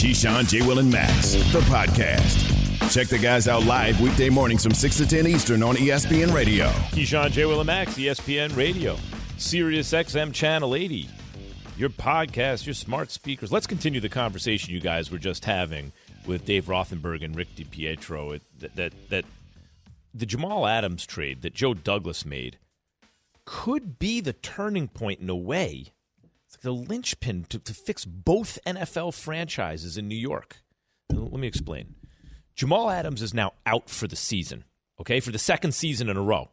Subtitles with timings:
[0.00, 0.62] Keyshawn, J.
[0.66, 2.90] Will, and Max, the podcast.
[2.90, 6.68] Check the guys out live weekday mornings from 6 to 10 Eastern on ESPN Radio.
[6.92, 7.44] Keyshawn, J.
[7.44, 8.96] Will, and Max, ESPN Radio,
[9.36, 11.06] Sirius XM Channel 80,
[11.76, 13.52] your podcast, your smart speakers.
[13.52, 15.92] Let's continue the conversation you guys were just having
[16.24, 18.40] with Dave Rothenberg and Rick DiPietro.
[18.60, 19.24] That, that, that
[20.14, 22.56] the Jamal Adams trade that Joe Douglas made
[23.44, 25.92] could be the turning point in a way.
[26.62, 30.58] The linchpin to, to fix both NFL franchises in New York.
[31.10, 31.94] Let me explain.
[32.54, 34.64] Jamal Adams is now out for the season,
[35.00, 36.50] okay, for the second season in a row.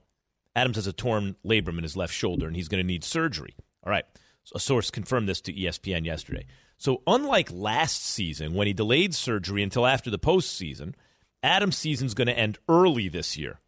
[0.56, 3.56] Adams has a torn labrum in his left shoulder, and he's going to need surgery.
[3.86, 4.06] All right.
[4.44, 6.46] So a source confirmed this to ESPN yesterday.
[6.78, 10.94] So, unlike last season, when he delayed surgery until after the postseason,
[11.44, 13.60] Adams' season's going to end early this year.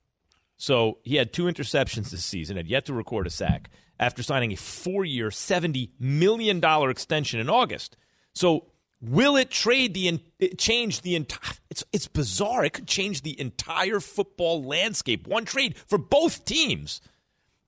[0.58, 4.52] So he had two interceptions this season, had yet to record a sack after signing
[4.54, 7.98] a four year, $70 million extension in August.
[8.34, 8.68] So
[9.02, 10.20] will it trade the
[10.58, 12.66] change the entire it's it's bizarre.
[12.66, 15.28] It could change the entire football landscape.
[15.28, 17.02] One trade for both teams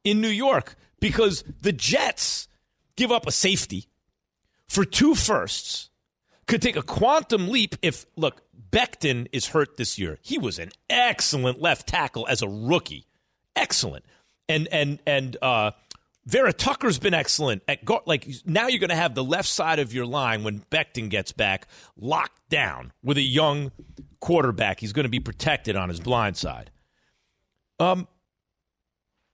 [0.03, 2.47] in New York because the Jets
[2.95, 3.87] give up a safety
[4.67, 5.89] for two firsts.
[6.47, 10.17] Could take a quantum leap if look, Becton is hurt this year.
[10.21, 13.05] He was an excellent left tackle as a rookie.
[13.55, 14.05] Excellent.
[14.49, 15.71] And and and uh
[16.25, 19.79] Vera Tucker's been excellent at go- like now you're going to have the left side
[19.79, 23.71] of your line when Becton gets back locked down with a young
[24.19, 24.79] quarterback.
[24.79, 26.71] He's going to be protected on his blind side.
[27.79, 28.07] Um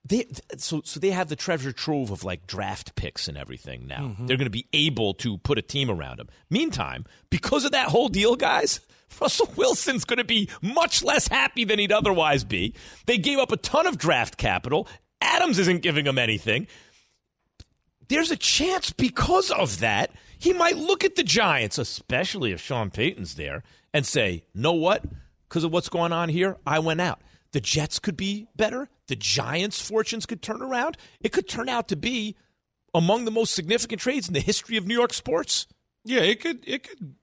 [0.06, 0.26] they
[0.58, 4.00] so so they have the treasure trove of like draft picks and everything now.
[4.08, 4.26] Mm-hmm.
[4.28, 6.30] They're going to be able to put a team around him.
[6.50, 8.80] Meantime, because of that whole deal, guys,
[9.22, 12.74] Russell Wilson's going to be much less happy than he'd otherwise be.
[13.06, 14.88] They gave up a ton of draft capital.
[15.22, 16.68] Adams isn't giving him anything.
[18.08, 22.90] There's a chance because of that, he might look at the Giants, especially if Sean
[22.90, 25.04] Payton's there, and say, know what?
[25.50, 27.22] Because of what's going on here, I went out.
[27.52, 28.90] The Jets could be better.
[29.08, 30.98] The Giants' fortunes could turn around.
[31.22, 32.36] It could turn out to be
[32.94, 35.68] among the most significant trades in the history of New York sports.
[36.04, 37.16] Yeah, it could it could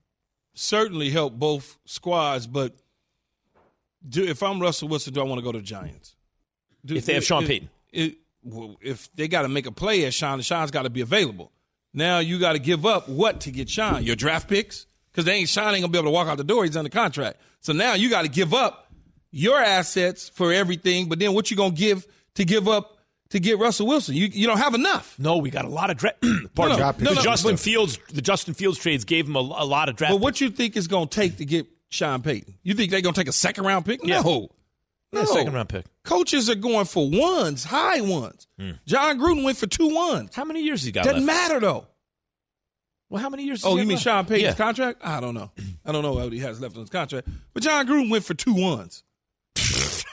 [0.54, 2.46] certainly help both squads.
[2.46, 2.74] But
[4.06, 6.16] do, if I'm Russell Wilson, do I want to go to the Giants?
[6.84, 8.16] Do, if they have Sean Payton, it,
[8.81, 11.53] if they got to make a play at Sean, Sean's got to be available.
[11.93, 14.03] Now you got to give up what to get Sean?
[14.03, 14.87] Your draft picks?
[15.10, 16.65] Because they ain't Sean ain't gonna be able to walk out the door.
[16.65, 17.41] He's under contract.
[17.60, 18.93] So now you got to give up
[19.31, 21.09] your assets for everything.
[21.09, 22.99] But then what you gonna give to give up
[23.31, 24.16] to get Russell Wilson?
[24.16, 25.16] You you don't have enough.
[25.19, 26.22] No, we got a lot of draft.
[26.22, 29.65] no, no, no, the Justin but, Fields the Justin Fields trades gave him a, a
[29.65, 30.15] lot of draft.
[30.15, 32.55] But what you think is gonna take to get Sean Payton?
[32.65, 34.00] You think they're gonna take a second round pick?
[34.03, 34.21] Yeah.
[34.21, 34.49] No.
[35.14, 35.25] No.
[35.25, 35.86] second round pick.
[36.04, 38.47] Coaches are going for ones, high ones.
[38.60, 38.78] Mm.
[38.86, 40.34] Jon Gruden went for two ones.
[40.34, 41.04] How many years he got?
[41.04, 41.50] Doesn't left?
[41.50, 41.86] matter though.
[43.10, 43.64] Well, how many years?
[43.64, 44.02] Oh, you mean left?
[44.02, 44.54] Sean Payton's yeah.
[44.54, 45.00] contract?
[45.04, 45.50] I don't know.
[45.84, 47.28] I don't know what he has left on his contract.
[47.52, 49.04] But Jon Gruden went for two ones.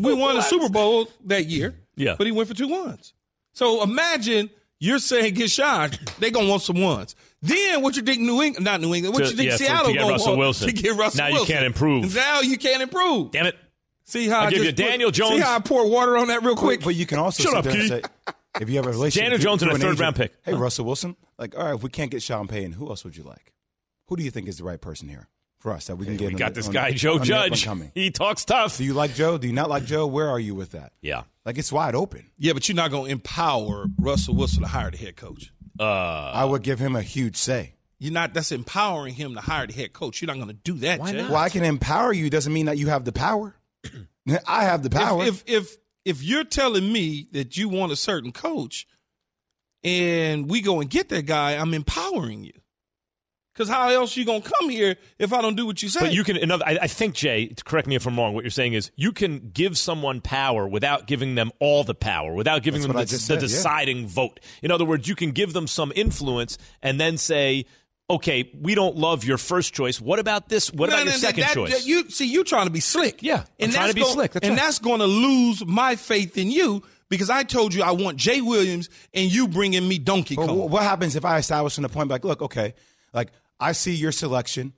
[0.00, 1.74] we won a Super Bowl that year.
[1.96, 2.14] Yeah.
[2.16, 3.14] But he went for two ones.
[3.54, 7.16] So imagine you're saying get shot, they gonna want some ones.
[7.40, 9.94] Then what you think New England, not New England, what to, you think yeah, Seattle
[9.94, 10.68] gonna Russell want Wilson.
[10.68, 11.46] to get Russell now Wilson?
[11.46, 12.14] you can't improve.
[12.14, 13.30] Now you can't improve.
[13.30, 13.56] Damn it.
[14.06, 15.34] See how I, I give you Daniel put, Jones.
[15.34, 16.82] See how I pour water on that real quick.
[16.82, 17.88] But you can also shut up, Key.
[17.88, 18.02] Say,
[18.60, 20.32] if you have a relationship, Daniel Jones and a third agent, round pick.
[20.44, 21.16] Hey, Russell Wilson.
[21.38, 23.52] Like, all right, if we can't get Sean Payton, who else would you like?
[24.06, 25.28] Who do you think is the right person here
[25.58, 26.32] for us that we can hey, get?
[26.32, 27.68] We got the, this on, guy, Joe on Judge.
[27.94, 28.78] He talks tough.
[28.78, 29.38] Do you like Joe?
[29.38, 30.06] Do you not like Joe?
[30.06, 30.92] Where are you with that?
[31.02, 32.30] Yeah, like it's wide open.
[32.38, 35.52] Yeah, but you're not going to empower Russell Wilson to hire the head coach.
[35.80, 37.74] Uh, I would give him a huge say.
[37.98, 38.34] You're not.
[38.34, 40.22] That's empowering him to hire the head coach.
[40.22, 41.00] You're not going to do that.
[41.00, 41.22] Why Jay.
[41.22, 41.30] not?
[41.30, 42.30] Well, I can empower you.
[42.30, 43.56] Doesn't mean that you have the power.
[44.46, 45.24] I have the power.
[45.24, 48.86] If, if if if you're telling me that you want a certain coach,
[49.82, 52.52] and we go and get that guy, I'm empowering you.
[53.56, 56.00] Because how else you gonna come here if I don't do what you say?
[56.00, 56.36] But you can.
[56.36, 57.54] Another, I, I think Jay.
[57.64, 58.34] Correct me if I'm wrong.
[58.34, 62.34] What you're saying is you can give someone power without giving them all the power,
[62.34, 63.40] without giving That's them the, I the said, yeah.
[63.40, 64.40] deciding vote.
[64.62, 67.64] In other words, you can give them some influence and then say,
[68.08, 70.00] "Okay, we don't love your first choice.
[70.00, 70.72] What about this?
[70.72, 72.80] What No, about no, your that- second that- choice?" You see, you trying to be
[72.80, 73.22] slick.
[73.22, 74.32] Yeah, I'm and trying that's to be gonna- slick.
[74.32, 74.62] That's and right.
[74.64, 78.40] that's going to lose my faith in you because I told you I want Jay
[78.40, 80.48] Williams and you bringing me Donkey Kong.
[80.48, 82.10] wh- what happens if I establish an appointment?
[82.10, 82.74] Like, look, okay,
[83.12, 84.72] like I see your selection.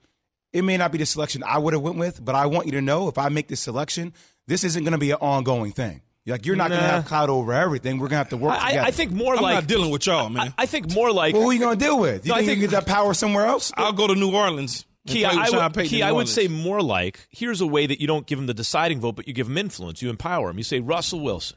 [0.53, 2.73] It may not be the selection I would have went with, but I want you
[2.73, 4.15] to know if I make this selection,
[4.47, 6.01] this isn't going to be an ongoing thing.
[6.29, 7.95] Like you're not going to have clout over everything.
[7.99, 8.87] We're going to have to work I, together.
[8.87, 10.55] I think more I'm like not dealing with y'all, man.
[10.59, 12.27] I, I think more like Well, who are you going to deal with?
[12.27, 13.73] You No, I think, think- you can get that power somewhere else?
[13.77, 14.85] I'll go to New Orleans.
[15.07, 18.07] Key, play I would, Key, I would say more like here's a way that you
[18.07, 20.03] don't give them the deciding vote, but you give them influence.
[20.03, 20.59] You empower them.
[20.59, 21.57] You say, Russell Wilson,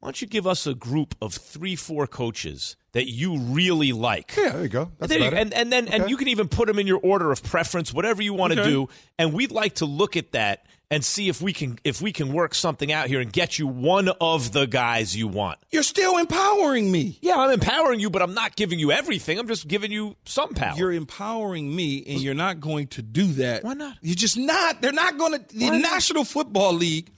[0.00, 4.32] Why don't you give us a group of three, four coaches that you really like?
[4.36, 4.90] Yeah, there you go.
[4.98, 6.10] That's There you- and and then and Okay.
[6.10, 8.70] you can even put them in your order of preference, whatever you want to Okay.
[8.70, 8.88] do.
[9.18, 12.32] And we'd like to look at that and see if we can if we can
[12.34, 15.58] work something out here and get you one of the guys you want.
[15.70, 17.18] You're still empowering me.
[17.22, 19.38] Yeah, I'm empowering you, but I'm not giving you everything.
[19.38, 20.76] I'm just giving you some power.
[20.76, 23.64] You're empowering me, and you're not going to do that.
[23.64, 23.96] Why not?
[24.02, 24.82] You're just not.
[24.82, 25.56] They're not going to.
[25.56, 25.92] The Why not?
[25.92, 27.10] National Football League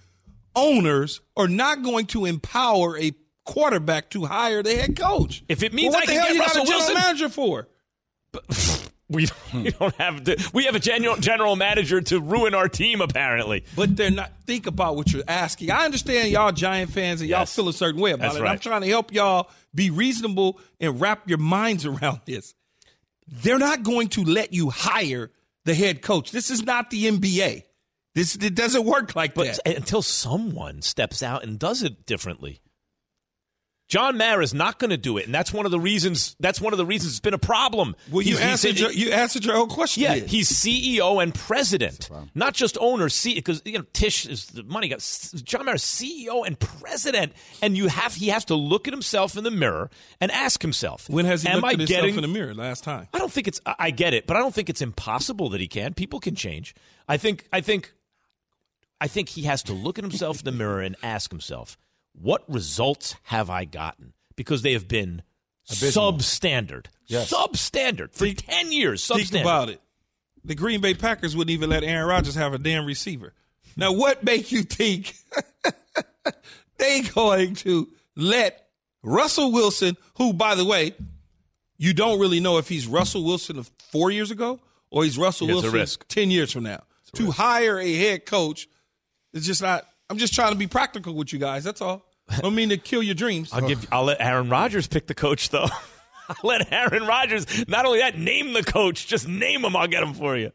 [0.55, 3.11] owners are not going to empower a
[3.45, 5.43] quarterback to hire the head coach.
[5.49, 7.03] If it means Well, I what the can hell get you Russell got a general
[7.03, 7.69] manager for?
[9.09, 12.69] we don't, we don't have to, we have a general general manager to ruin our
[12.69, 13.65] team apparently.
[13.77, 14.33] But they're not.
[14.47, 15.71] Think about what you're asking.
[15.71, 17.55] I understand y'all Giant fans and y'all Yes.
[17.57, 18.43] feel a certain way about That's it.
[18.43, 18.53] right.
[18.53, 22.55] I'm trying to help y'all be reasonable and wrap your minds around this.
[23.27, 25.31] They're not going to let you hire
[25.65, 26.31] the head coach.
[26.31, 27.63] This is not the NBA.
[28.15, 29.77] This it doesn't work like But that.
[29.77, 32.61] until someone steps out and does it differently.
[33.87, 36.35] John Mara is not going to do it, and that's one of the reasons.
[36.41, 37.95] That's one of the reasons it's been a problem.
[38.11, 40.03] Well, you He's- he's- answered your, you answered your own question.
[40.03, 40.27] Yeah, then.
[40.27, 43.11] he's CEO and president, not just owner.
[43.11, 44.97] See, because you know Tisch is the money guy.
[45.43, 49.37] John Mara, is CEO and president, and you have he has to look at himself
[49.37, 52.23] in the mirror and ask himself, when has he am looked I at himself in
[52.23, 53.09] the mirror last time?
[53.13, 53.61] I don't think it's.
[53.67, 55.93] I I get it, but I don't think it's impossible that he can.
[55.93, 56.75] People can change.
[57.07, 57.47] I think.
[57.53, 57.93] I think.
[59.01, 61.77] I think he has to look at himself in the mirror and ask himself,
[62.15, 65.23] "What results have I gotten?" Because they have been
[65.71, 66.15] Abysmal.
[66.15, 67.33] substandard, Yes.
[67.33, 69.07] substandard for ten years.
[69.07, 69.41] Think Substandard.
[69.43, 69.81] about it.
[70.45, 73.33] The Green Bay Packers wouldn't even let Aaron Rodgers have a damn receiver.
[73.77, 75.15] Now, what make you think
[76.79, 78.67] they going to let
[79.03, 80.95] Russell Wilson, who, by the way,
[81.79, 85.49] you don't really know if he's Russell Wilson of four years ago or he's Russell
[85.49, 86.07] It's Wilson risk.
[86.09, 86.83] ten years from now,
[87.15, 88.69] to hire a head coach
[89.33, 89.87] is just not.
[90.11, 91.65] I'm just trying to be practical with you guys.
[91.65, 92.05] That's all.
[92.29, 93.53] I don't mean to kill your dreams.
[93.53, 93.87] I'll give.
[93.93, 95.67] I'll let Aaron Rodgers pick the coach, though.
[96.29, 97.69] I'll let Aaron Rodgers.
[97.69, 99.07] Not only that, name the coach.
[99.07, 99.77] Just name him.
[99.77, 100.53] I'll get him for you.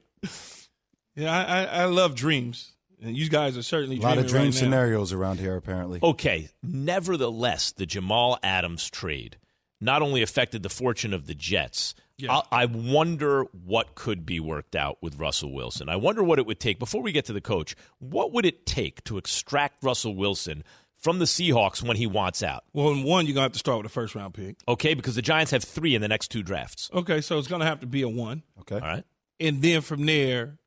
[1.16, 2.74] Yeah, I, I, I love dreams,
[3.04, 4.60] and you guys are certainly a lot of dream right now.
[4.60, 6.00] scenarios around here, apparently.
[6.02, 6.50] Okay.
[6.64, 9.38] Nevertheless, the Jamal Adams trade
[9.82, 11.94] not only affected the fortune of the Jets.
[12.22, 12.42] Yeah.
[12.52, 15.90] I, I wonder what could be worked out with Russell Wilson.
[15.90, 17.76] I wonder what it would take before we get to the coach.
[18.00, 20.64] What would it take to extract Russell Wilson
[20.98, 22.64] from the Seahawks when he wants out?
[22.74, 24.58] Well, in one, you're gonna have to start with a first round pick.
[24.68, 26.90] Okay, because the Giants have three in the next two drafts.
[26.94, 28.76] Okay, so it's gonna have to be a one, Okay.
[28.76, 29.04] All right.
[29.40, 30.60] and then from there,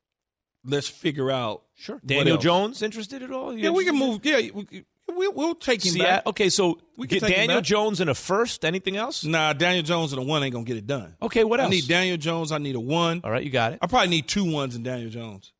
[0.65, 1.63] let's figure out.
[1.75, 1.95] Sure.
[1.95, 2.43] what Daniel else.
[2.43, 3.57] Jones interested at all?
[3.57, 4.21] Yeah, we can move.
[4.23, 6.25] Yeah, we, we'll, we'll take him See, back.
[6.25, 7.61] okay, so We get Daniel.
[7.61, 8.65] Jones in a first.
[8.65, 9.23] Anything else?
[9.23, 11.15] Nah, Daniel Jones and a one ain't gonna get it done.
[11.21, 11.67] Okay, what else?
[11.67, 12.51] I need Daniel Jones.
[12.51, 13.21] I need a one.
[13.23, 13.79] All right, you got it.
[13.81, 15.53] I probably need two ones in Daniel Jones.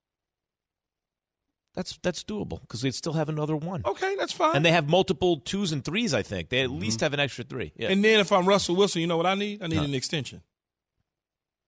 [1.75, 3.81] That's that's doable because they still have another one.
[3.83, 4.55] Okay, that's fine.
[4.55, 6.49] And they have multiple twos and threes, I think.
[6.49, 6.79] They at mm-hmm.
[6.79, 7.73] least have an extra three.
[7.75, 7.89] Yeah.
[7.89, 9.63] And then if I'm Russell Wilson, you know what I need?
[9.63, 10.41] I need an extension.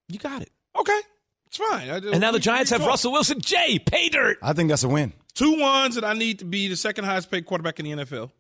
[0.08, 0.52] you got it.
[0.80, 1.00] Okay,
[1.48, 1.90] it's fine.
[1.90, 2.90] I, And now the Giants have talk.
[2.90, 3.42] Russell Wilson.
[3.42, 4.38] Jay, pay dirt.
[4.44, 5.14] I think that's a win.
[5.36, 8.32] Two ones, that I need to be the second highest paid quarterback in the NFL.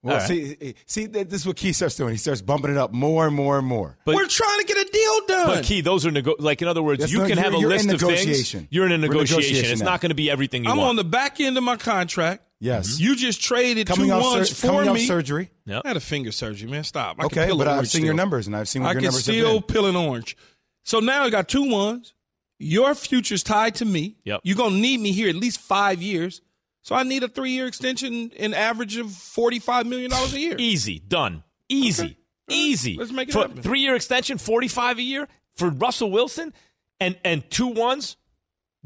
[0.00, 0.28] Well, All right.
[0.28, 2.12] see, see, this is what Key starts doing.
[2.12, 3.98] He starts bumping it up more and more and more.
[4.04, 5.46] But- We're trying to get a deal done.
[5.48, 7.50] But Key, those are nego- like in other words, That's you not- can have a
[7.58, 8.54] you're- you're list in of things.
[8.70, 9.36] You're in a We're in negotiation.
[9.40, 9.90] negotiation It's now.
[9.90, 10.78] not going to be everything you want.
[10.78, 10.90] I'm want.
[10.90, 12.44] on the back end of my contract.
[12.60, 12.92] Yes.
[12.94, 13.02] Mm-hmm.
[13.02, 15.06] You just traded coming two off, ones sur- for coming off me.
[15.06, 15.50] surgery.
[15.66, 15.82] Yep.
[15.84, 16.84] I had a finger surgery, man.
[16.84, 17.16] Stop.
[17.18, 18.04] I can Okay, peel but I've seen still.
[18.04, 19.62] your numbers, and I've seen what I your can numbers have still been.
[19.74, 20.36] peel an orange.
[20.84, 22.14] So now I got two ones.
[22.58, 24.16] Your future's tied to me.
[24.24, 24.40] Yep.
[24.44, 26.40] You're gonna need me here at least five years.
[26.82, 30.40] So I need a three year extension, an average of forty five million dollars a
[30.40, 30.56] year.
[30.58, 31.44] Easy, done.
[31.68, 32.16] Easy,
[32.48, 32.96] easy.
[32.96, 33.62] Let's make it for happen.
[33.62, 36.52] Three year extension, forty five a year for Russell Wilson,
[36.98, 38.16] and and two ones,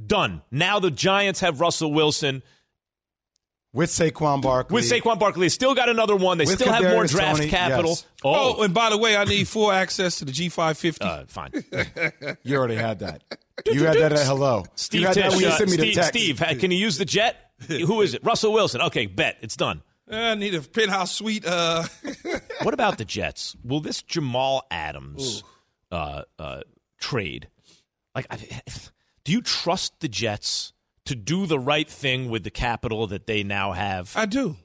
[0.05, 0.43] done.
[0.51, 2.43] Now the Giants have Russell Wilson
[3.73, 4.75] with Saquon Barkley.
[4.75, 5.47] with Saquon Barkley.
[5.47, 6.39] They still got another one.
[6.39, 7.91] They With still have more draft Toney, capital.
[7.93, 8.07] yes.
[8.25, 11.05] Oh, Oh, and by the way, I need full access to the G five fifty.
[11.07, 11.53] uh, fine.
[12.43, 13.23] You already had that.
[13.67, 14.65] You had that at hello.
[14.75, 16.09] Steve you had Tisch, that when you uh, sent me the Steve, text.
[16.11, 17.37] Steve, ha- can you use the jet?
[17.69, 18.25] Who is it?
[18.25, 18.81] Russell Wilson.
[18.83, 19.83] Okay, bet it's done.
[20.11, 21.47] I need a penthouse suite.
[21.47, 21.85] Uh,
[22.63, 23.57] What about the Jets?
[23.65, 25.43] Will this Jamal Adams
[25.91, 26.61] uh, uh,
[27.01, 27.49] trade?
[28.15, 28.37] Like, I,
[29.25, 30.72] do you trust the Jets
[31.07, 34.13] to do the right thing with the capital that they now have?
[34.17, 34.57] I do.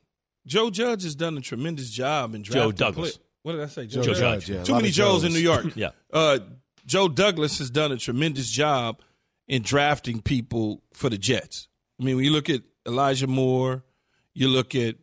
[0.45, 2.61] Joe Judge has done a tremendous job in drafting.
[2.61, 3.17] Joe Douglas.
[3.17, 3.87] play- What did I say?
[3.87, 4.17] Joe Judge.
[4.17, 5.75] Judge, yeah, Too many Joes in New York.
[5.75, 5.89] Yeah.
[6.11, 6.39] Uh,
[6.85, 9.01] Joe Douglas has done a tremendous job
[9.47, 11.67] in drafting people for the Jets.
[11.99, 13.83] I mean, when you look at Elijah Moore,
[14.33, 14.95] you look at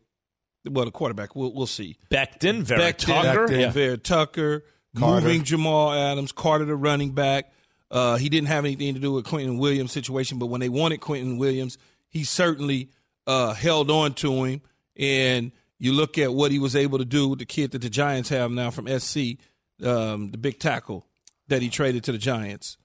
[0.67, 1.37] well, the quarterback.
[1.37, 1.99] We'll, we'll see.
[2.11, 3.49] Becton, Vera Becton, Tucker.
[3.49, 3.61] Becton.
[3.61, 3.71] Yeah.
[3.71, 4.65] Vera Tucker,
[4.97, 5.27] Carter.
[5.27, 7.53] moving Jamal Adams, Carter the running back.
[7.95, 11.01] Uh, he didn't have anything to do with Quinnen Williams' situation, but when they wanted
[11.01, 12.89] Quinnen Williams, he certainly
[13.27, 14.63] uh, held on to him.
[14.97, 17.91] And You look at what he was able to do with the kid that the
[17.91, 19.39] Giants have now from SC,
[19.85, 21.07] um, the big tackle
[21.49, 22.79] that he traded to the Giants.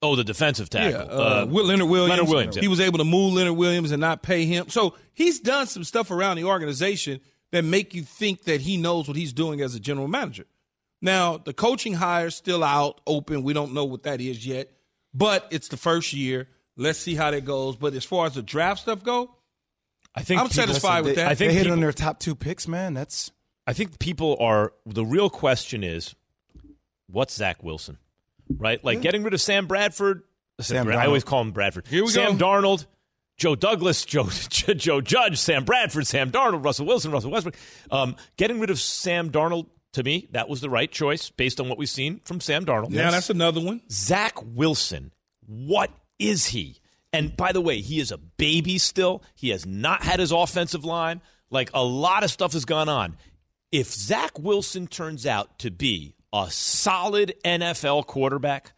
[0.00, 0.90] Oh, the defensive tackle.
[0.90, 2.10] Yeah, uh, uh, Leonard Williams.
[2.10, 2.56] Leonard Williams.
[2.56, 2.62] Yeah.
[2.62, 4.68] He was able to move Leonard Williams and not pay him.
[4.68, 7.20] So he's done some stuff around the organization
[7.52, 10.44] that make you think that he knows what he's doing as a general manager.
[11.04, 13.42] Now, the coaching hire is still out, open.
[13.42, 14.70] We don't know what that is yet,
[15.12, 16.48] but it's the first year.
[16.78, 17.76] Let's see how that goes.
[17.76, 19.36] But as far as the draft stuff go,
[20.14, 21.30] I think I'm people, satisfied with they, that.
[21.30, 22.94] I think they hit people- on their top two picks, man.
[22.94, 23.30] That's
[23.66, 26.14] I think people are the real question is
[27.06, 27.98] what's Zach Wilson,
[28.56, 28.82] right?
[28.82, 30.22] Like getting rid of Sam Bradford.
[30.58, 31.86] Sam I always call him Bradford.
[31.86, 32.14] Here we go.
[32.14, 32.46] Sam go.
[32.46, 32.86] Darnold,
[33.36, 37.56] Joe Douglas, Joe Joe Judge, Sam Bradford, Sam Darnold, Russell Wilson, Russell Westbrook.
[37.90, 41.68] Um, getting rid of Sam Darnold to me that was the right choice based on
[41.68, 42.90] what we've seen from Sam Darnold.
[42.90, 43.80] now that's another one.
[43.90, 45.12] Zach Wilson,
[45.46, 46.80] what is he?
[47.12, 49.22] And by the way, he is a baby still.
[49.34, 51.20] He has not had his offensive line.
[51.50, 53.16] Like a lot of stuff has gone on.
[53.70, 58.72] If Zach Wilson turns out to be a solid NFL quarterback,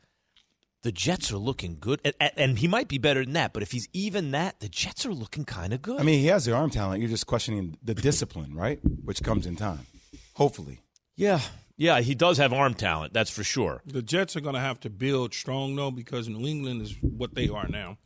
[0.82, 2.00] the Jets are looking good.
[2.04, 4.68] And, and- and he might be better than that, but if he's even that, the
[4.68, 5.98] Jets are looking kind of good.
[5.98, 7.00] I mean, he has the arm talent.
[7.00, 8.78] You're just questioning the discipline, right?
[9.02, 9.86] Which comes in time.
[10.34, 10.80] Hopefully.
[11.16, 11.40] Yeah.
[11.78, 13.82] Yeah, he does have arm talent, that's for sure.
[13.84, 17.34] The Jets are going to have to build strong though because New England is what
[17.34, 17.98] they are now.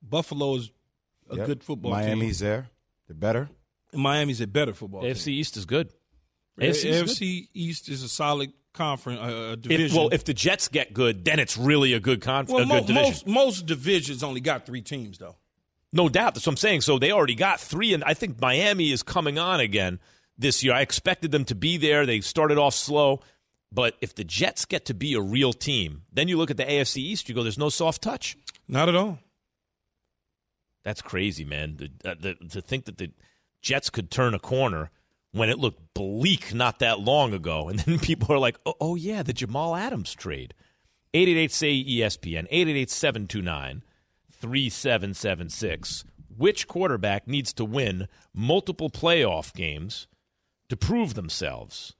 [0.00, 0.70] Buffalo is
[1.30, 1.46] a Yep.
[1.46, 2.68] good football Miami's there.
[3.08, 3.48] They're better.
[3.90, 4.02] team.
[4.02, 5.34] Miami's a better football AFC team.
[5.40, 5.88] East is good.
[6.60, 7.48] AFC, AFC is good.
[7.54, 9.96] East is a solid conference uh, uh, If, division.
[9.96, 12.74] well, if the Jets get good, then it's really a good conference, Well, a mo-
[12.80, 13.10] good division.
[13.10, 15.36] most most divisions only got three teams though.
[15.92, 16.34] No doubt.
[16.34, 16.82] That's what I'm saying.
[16.82, 19.98] So they already got three, and I think Miami is coming on again
[20.42, 20.74] this year.
[20.74, 22.04] I expected them to be there.
[22.04, 23.20] They started off slow.
[23.72, 26.64] But if the Jets get to be a real team, then you look at the
[26.64, 28.36] AFC East, you go, there's no soft touch.
[28.68, 29.18] Not at all.
[30.84, 31.76] That's crazy, man.
[31.76, 33.12] The, uh, the, to think that the
[33.62, 34.90] Jets could turn a corner
[35.30, 37.68] when it looked bleak not that long ago.
[37.70, 40.54] And then people are like, oh, oh yeah, the Jamal Adams trade.
[41.14, 43.82] 888 say ESPN, 888 729
[44.30, 46.04] 3776.
[46.36, 50.06] Which quarterback needs to win multiple playoff games
[50.72, 51.92] to prove themselves?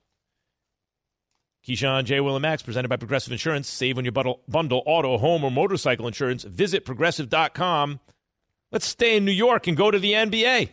[1.69, 2.21] Keyshawn, J.
[2.21, 3.69] Will, and Max, presented by Progressive Insurance.
[3.69, 6.43] Save on your bundle, bundle auto, home, or motorcycle insurance.
[6.43, 8.01] Visit progressive.com.
[8.71, 10.71] Let's stay in New York and go to the NBA.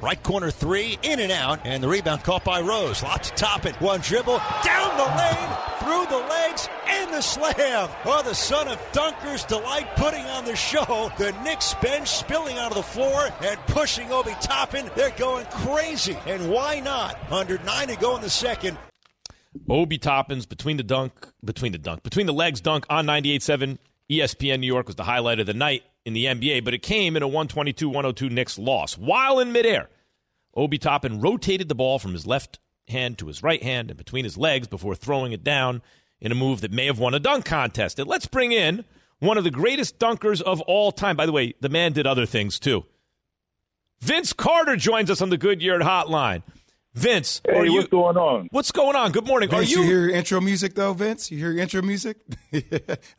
[0.00, 3.02] Right corner three, in and out, and the rebound caught by Rose.
[3.02, 3.78] Lots of top it.
[3.82, 7.90] One dribble, down the lane, through the legs, and the slam.
[8.06, 11.12] Oh, the son of Dunker's delight putting on the show.
[11.18, 14.90] The Knicks bench spilling out of the floor and pushing Obi Toppin.
[14.96, 16.16] They're going crazy.
[16.26, 17.18] And why not?
[17.30, 18.78] Under nine to go in the second.
[19.68, 21.12] Obi Toppins between the dunk,
[21.44, 23.76] between the dunk, between the legs dunk on 98.7
[24.10, 27.16] ESPN New York was the highlight of the night in the NBA, but it came
[27.16, 28.96] in a 122-102 Knicks loss.
[28.96, 29.88] While in midair,
[30.54, 34.24] Obi Toppin rotated the ball from his left hand to his right hand and between
[34.24, 35.82] his legs before throwing it down
[36.20, 37.98] in a move that may have won a dunk contest.
[37.98, 38.84] And let's bring in
[39.20, 41.16] one of the greatest dunkers of all time.
[41.16, 42.84] By the way, the man did other things too.
[44.00, 46.42] Vince Carter joins us on the Goodyear Hotline.
[46.92, 48.48] Vince, Hey, are you, what's going on?
[48.50, 49.12] What's going on?
[49.12, 49.48] Good morning.
[49.48, 51.30] Vince, are you, you hear intro music though, Vince?
[51.30, 52.16] You hear intro music?
[52.52, 52.60] I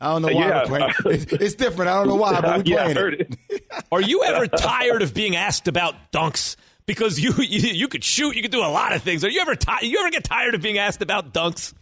[0.00, 0.70] don't know why Yeah.
[0.70, 1.20] we're playing.
[1.22, 1.90] It's, it's different.
[1.90, 3.38] I don't know why, but we're yeah, I heard it.
[3.48, 3.62] it.
[3.92, 6.56] Are you ever tired of being asked about dunks?
[6.84, 9.24] Because you, you you could shoot, you could do a lot of things.
[9.24, 11.72] Are you ever ti- you ever get tired of being asked about dunks?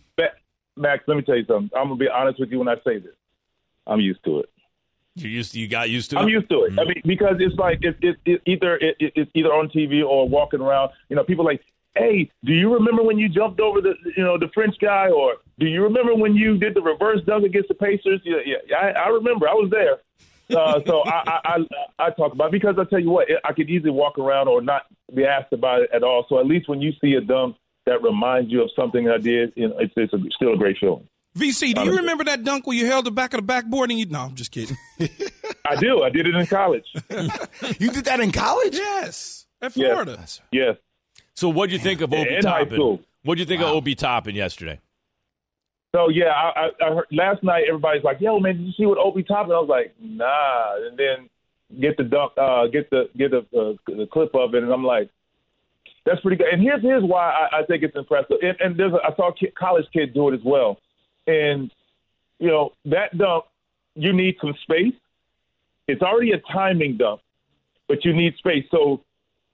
[0.77, 1.71] Max, let me tell you something.
[1.77, 3.15] I'm gonna be honest with you when I say this.
[3.87, 4.51] I'm used to it.
[5.17, 6.21] You used to, you got used to it.
[6.21, 6.73] I'm used to it.
[6.73, 6.89] I mm-hmm.
[6.89, 10.29] mean, because it's like it's it, it, either it, it, it's either on TV or
[10.29, 10.91] walking around.
[11.09, 11.61] You know, people like,
[11.97, 15.35] hey, do you remember when you jumped over the you know the French guy, or
[15.59, 18.21] do you remember when you did the reverse dunk against the Pacers?
[18.25, 19.49] Yeah, yeah, I, I remember.
[19.49, 19.99] I was there.
[20.57, 23.53] Uh, so I, I, I I talk about it because I tell you what, I
[23.53, 24.83] could easily walk around or not
[25.15, 26.27] be asked about it at all.
[26.29, 27.55] So at least when you see a dunk
[27.87, 30.77] that reminds you of something I did, you know, it's, it's a, still a great
[30.81, 31.07] feeling.
[31.39, 34.01] VC, do you remember that dunk where you held the back of the backboard and
[34.01, 34.07] you?
[34.07, 34.77] No, I'm just kidding.
[35.65, 36.03] I do.
[36.03, 36.87] I did it in college.
[37.79, 38.75] You did that in college?
[38.77, 39.89] yes, at Yes.
[39.93, 40.25] Florida.
[40.51, 40.77] yes.
[41.41, 42.99] So what do you think of Obi in Toppin?
[43.25, 44.79] What do you think of Obi Toppin yesterday?
[45.97, 48.85] So yeah, I, I, I heard last night everybody's like, "Yo, man, did you see
[48.85, 51.31] what Obi Toppin?" I was like, "Nah," and then
[51.81, 54.85] get the dunk, uh, get the get the, uh, the clip of it, and I'm
[54.85, 55.09] like,
[56.05, 58.37] "That's pretty good." And here's here's why I, I think it's impressive.
[58.43, 60.79] And, and there's a, I saw a kid, college kid do it as well,
[61.27, 61.73] and
[62.39, 63.47] you know that dunk,
[63.95, 64.93] you need some space.
[65.89, 67.23] It's already a timing dunk,
[67.89, 68.67] but you need space.
[68.71, 69.01] So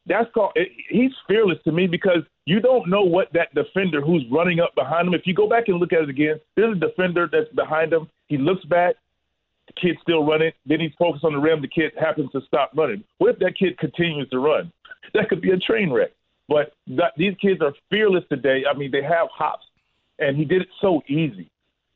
[0.06, 0.56] that's called
[0.88, 5.08] he's fearless to me because you don't know what that defender who's running up behind
[5.08, 5.14] him.
[5.14, 8.08] If you go back and look at it again, there's a defender that's behind him.
[8.28, 8.94] He looks back,
[9.66, 10.52] the kid's still running.
[10.64, 11.60] Then he's focused on the rim.
[11.60, 13.02] The kid happens to stop running.
[13.18, 14.72] What if that kid continues to run?
[15.14, 16.10] That could be a train wreck.
[16.48, 16.72] But
[17.16, 18.64] these kids are fearless today.
[18.68, 19.64] I mean, they have hops,
[20.18, 21.48] and he did it so easy.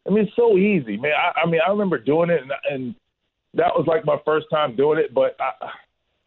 [0.07, 1.13] I mean, so easy, man.
[1.13, 2.95] I, I mean, I remember doing it, and, and
[3.55, 5.13] that was like my first time doing it.
[5.13, 5.71] But I,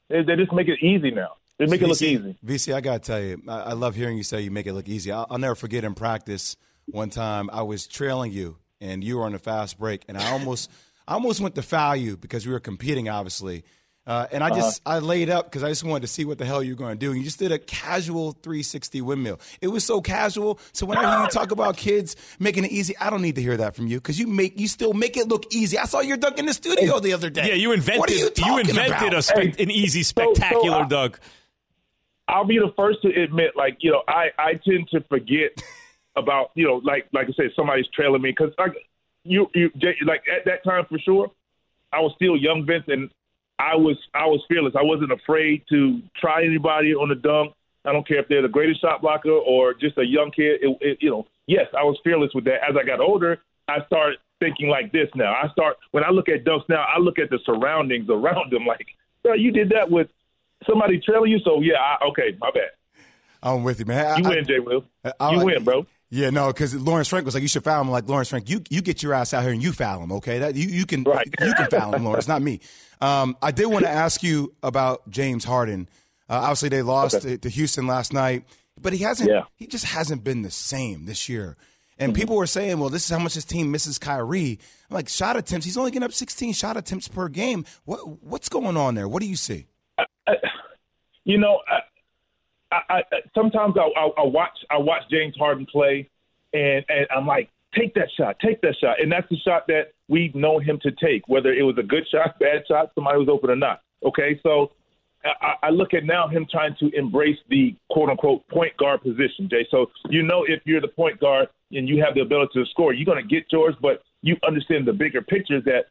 [0.10, 1.36] they, they just make it easy now.
[1.58, 2.38] They make VC, it look easy.
[2.72, 4.88] VC, I gotta tell you, I, I love hearing you say you make it look
[4.88, 5.12] easy.
[5.12, 6.56] I'll, I'll never forget in practice
[6.86, 10.32] one time I was trailing you, and you were on a fast break, and I
[10.32, 10.70] almost,
[11.08, 13.64] I almost went to foul you because we were competing, obviously.
[14.06, 16.44] Uh, and I just I laid up because I just wanted to see what the
[16.44, 17.12] hell you were going to do.
[17.12, 19.40] And you just did a casual 360 windmill.
[19.62, 20.60] It was so casual.
[20.74, 23.42] So when I hear you talk about kids making it easy, I don't need to
[23.42, 25.78] hear that from you because you make you still make it look easy.
[25.78, 27.48] I saw your dunk in the studio the other day.
[27.48, 29.14] Yeah, you invented What are you, you, invented about?
[29.14, 31.18] a spe- an easy, spectacular I- dunk.
[32.28, 35.52] I'll be the first to admit, like you know, I I tend to forget
[36.16, 38.74] about you know, like like I said, somebody's trailing me because like
[39.24, 39.72] you you
[40.06, 41.32] like at that time for sure,
[41.92, 43.10] I was still young Vince, and
[43.60, 44.74] I was I was fearless.
[44.78, 47.54] I wasn't afraid to try anybody on the dunk.
[47.86, 50.62] I don't care if they're the greatest shot blocker or just a young kid.
[50.62, 52.64] It, it, you know, yes, I was fearless with that.
[52.68, 55.10] As I got older, I started thinking like this.
[55.16, 58.52] Now I start when I look at dunks now, I look at the surroundings around
[58.52, 58.66] them.
[58.66, 58.88] Like,
[59.38, 60.08] you did that with
[60.68, 62.70] somebody trailing you, so yeah, I, okay, my bad.
[63.42, 64.20] I'm with you, man.
[64.24, 64.86] You I- win, Jay Will.
[65.04, 65.86] You win, bro.
[66.10, 67.90] Yeah, no, because Lawrence Frank was like, you should foul him.
[67.90, 70.40] Like Lawrence Frank, you you get your ass out here and you foul him, okay?
[70.40, 71.28] That you, you can Right.
[71.42, 72.60] you can foul him, Lawrence, not me.
[73.02, 75.90] Um, I did want to ask you about James Harden.
[76.30, 77.30] Uh, obviously, they lost Okay.
[77.32, 78.44] to, to Houston last night,
[78.80, 79.30] but he hasn't.
[79.30, 79.44] Yeah.
[79.56, 81.58] He just hasn't been the same this year.
[82.00, 84.60] And people were saying, well, this is how much his team misses Kyrie.
[84.90, 85.66] I'm like, shot attempts.
[85.66, 87.66] He's only getting up 16 shot attempts per game.
[87.86, 89.08] What what's going on there?
[89.08, 89.66] What do you see?
[91.26, 93.04] You know, I, I, I
[93.34, 96.10] sometimes I, I, I watch I watch James Harden play,
[96.54, 99.94] and and I'm like, take that shot, take that shot, and that's the shot that
[100.08, 103.30] we've known him to take, whether it was a good shot, bad shot, somebody was
[103.30, 103.82] open or not.
[104.06, 104.72] Okay, so
[105.24, 109.48] I, I look at now him trying to embrace the quote unquote point guard position,
[109.50, 109.66] Jay.
[109.72, 112.94] So you know if you're the point guard and you have the ability to score,
[112.94, 115.86] you're going to get yours, but you understand the bigger picture that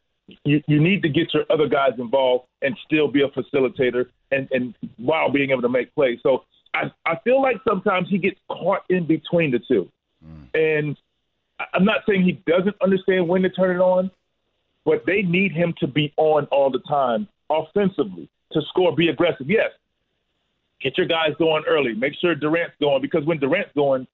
[0.44, 4.48] you, you need to get your other guys involved and still be a facilitator and,
[4.50, 6.18] and while being able to make plays.
[6.22, 9.90] So I, I feel like sometimes he gets caught in between the two.
[10.24, 10.54] Mm.
[10.54, 10.96] And
[11.58, 14.10] I- I'm not saying he doesn't understand when to turn it on,
[14.84, 19.48] but they need him to be on all the time offensively to score, be aggressive.
[19.48, 19.70] Yes,
[20.80, 21.94] get your guys going early.
[21.94, 24.06] Make sure Durant's going because when Durant's going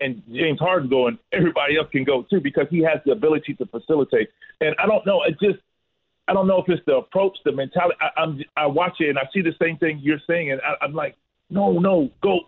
[0.00, 3.66] and James Harden's going, everybody else can go too because he has the ability to
[3.66, 4.30] facilitate.
[4.60, 5.62] And I don't know, it just
[6.28, 7.96] I don't know if it's the approach, the mentality.
[8.00, 10.84] I, I'm I watch it and I see the same thing you're saying, and I,
[10.84, 11.16] I'm like,
[11.50, 12.40] no, no, go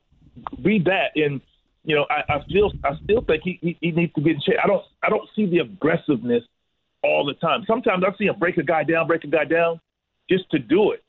[0.62, 1.10] be that.
[1.16, 1.40] And
[1.84, 4.40] you know, I, I still I still think he, he, he needs to get in
[4.40, 4.56] shape.
[4.62, 6.44] I don't I don't see the aggressiveness
[7.02, 7.64] all the time.
[7.66, 9.80] Sometimes I see him break a guy down, break a guy down,
[10.30, 11.02] just to do it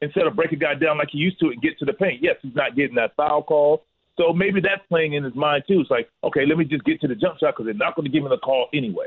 [0.00, 2.22] instead of break a guy down like he used to and get to the paint.
[2.22, 3.84] Yes, he's not getting that foul call.
[4.18, 5.80] So maybe that's playing in his mind too.
[5.80, 8.04] It's like, okay, let me just get to the jump shot because they're not going
[8.04, 9.06] to give me the call anyway.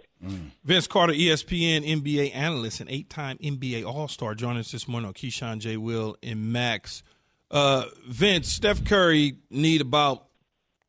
[0.64, 5.60] Vince Carter, ESPN NBA analyst and eight-time NBA All-Star, joining us this morning on Keyshawn
[5.60, 5.78] J.
[5.78, 7.02] Will and Max.
[7.50, 10.26] Uh, Vince, Steph Curry need about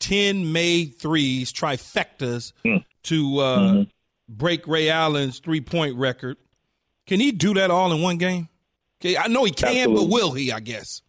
[0.01, 2.53] ten made threes, trifectas,
[3.05, 3.85] to uh,
[4.29, 6.37] break Ray Allen's three-point record.
[7.07, 8.49] Can he do that all in one game?
[9.01, 10.05] Okay, I know he can, Absolutely.
[10.05, 10.53] but will he?
[10.53, 11.01] I guess.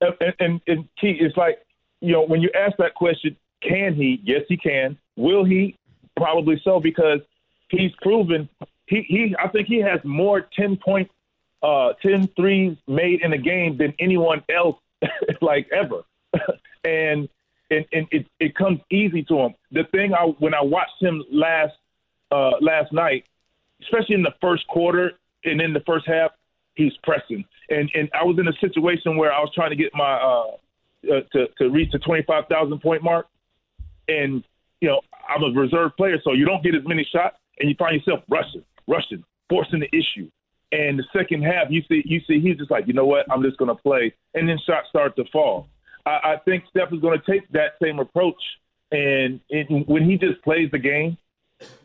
[0.00, 1.58] And, and, and Key, it's like,
[2.02, 4.20] you know, when you ask that question, can he?
[4.24, 4.98] Yes, he can.
[5.16, 5.76] Will he?
[6.16, 7.20] Probably so because
[7.70, 8.48] he's proven
[8.92, 11.10] he, he I think he has more 10 point,
[11.62, 14.76] uh, 10 threes made in a game than anyone else,
[15.40, 16.02] like ever.
[16.84, 17.28] and
[17.70, 19.54] and, and it, it comes easy to him.
[19.70, 21.72] The thing I when I watched him last
[22.30, 23.24] uh, last night,
[23.82, 25.12] especially in the first quarter
[25.44, 26.32] and in the first half,
[26.74, 27.44] he's pressing.
[27.70, 30.56] And and I was in a situation where I was trying to get my uh,
[31.10, 33.26] uh to to reach the twenty five thousand point mark,
[34.08, 34.44] and
[34.80, 37.76] you know I'm a reserve player, so you don't get as many shots, and you
[37.78, 40.30] find yourself rushing, rushing, forcing the issue.
[40.72, 43.42] And the second half, you see, you see, he's just like, you know what, I'm
[43.42, 45.68] just going to play, and then shots start to fall.
[46.06, 48.42] I, I think Steph is going to take that same approach,
[48.90, 49.40] and
[49.86, 51.18] when he just plays the game,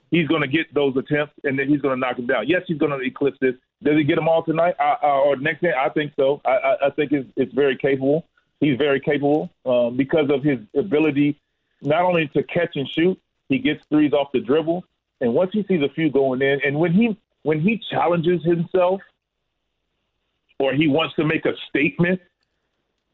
[0.09, 2.47] he's going to get those attempts, and then he's going to knock them down.
[2.47, 3.55] Yes, he's going to eclipse this.
[3.83, 5.73] Does he get them all tonight I, uh, or next day?
[5.77, 6.41] I think so.
[6.45, 8.25] I, I, I think it's, it's very capable.
[8.59, 11.39] He's very capable um, because of his ability
[11.81, 14.83] not only to catch and shoot, he gets threes off the dribble,
[15.21, 19.01] and once he sees a few going in, and when he when he challenges himself
[20.59, 22.19] or he wants to make a statement,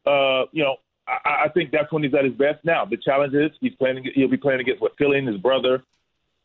[0.06, 0.76] uh, you know,
[1.06, 2.64] I, I think that's when he's at his best.
[2.64, 4.04] Now the challenge is he's playing.
[4.14, 5.82] He'll be playing against what Philly and his brother.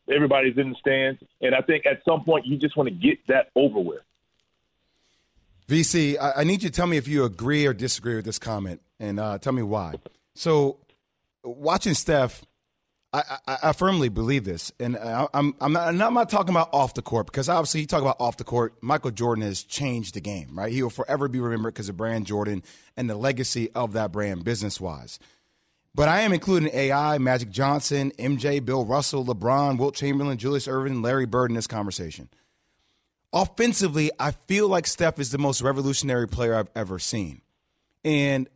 [0.08, 3.18] Everybody's in the stands, and I think at some point you just want to get
[3.28, 4.00] that over with.
[5.70, 8.40] VC, I, I need you to tell me if you agree or disagree with this
[8.40, 9.94] comment, and uh, tell me why.
[10.34, 10.78] So
[11.44, 12.44] watching Steph,
[13.12, 16.70] I, I, I firmly believe this, and I, I'm I'm not, I'm not talking about
[16.72, 18.74] off the court because obviously you talk about off the court.
[18.82, 20.72] Michael Jordan has changed the game, right?
[20.72, 22.64] He will forever be remembered because of brand Jordan
[22.96, 25.20] and the legacy of that brand business wise.
[25.94, 31.02] But I am including AI, Magic Johnson, MJ, Bill Russell, LeBron, Wilt Chamberlain, Julius Erving,
[31.02, 32.28] Larry Bird in this conversation.
[33.32, 37.42] Offensively, I feel like Steph is the most revolutionary player I've ever seen.
[38.04, 38.48] And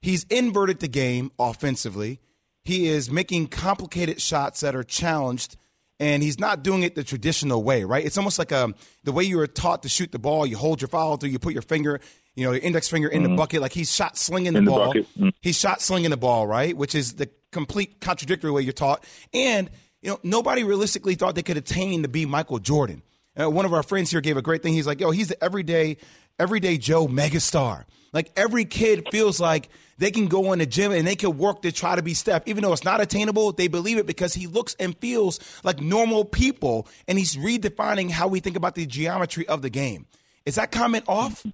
[0.00, 2.20] he's inverted the game offensively.
[2.62, 5.56] He is making complicated shots that are challenged,
[5.98, 8.04] and he's not doing it the traditional way, right?
[8.04, 10.46] It's almost like um, the way you were taught to shoot the ball.
[10.46, 12.00] You hold your follow through, you put your finger,
[12.34, 13.32] you know, your index finger in mm-hmm.
[13.32, 13.62] the bucket.
[13.62, 14.94] Like he's shot slinging the ball.
[14.94, 15.30] Mm-hmm.
[15.40, 16.76] He's shot slinging the ball, right?
[16.76, 19.04] Which is the complete contradictory way you're taught.
[19.34, 19.70] And,
[20.02, 23.02] you know, nobody realistically thought they could attain to be Michael Jordan.
[23.38, 24.72] Uh, one of our friends here gave a great thing.
[24.72, 25.96] He's like, yo, he's the everyday,
[26.38, 27.84] everyday Joe megastar.
[28.12, 31.62] Like every kid feels like they can go in the gym and they can work
[31.62, 32.42] to try to be Steph.
[32.46, 36.24] Even though it's not attainable, they believe it because he looks and feels like normal
[36.24, 40.06] people and he's redefining how we think about the geometry of the game.
[40.44, 41.46] Is that comment off?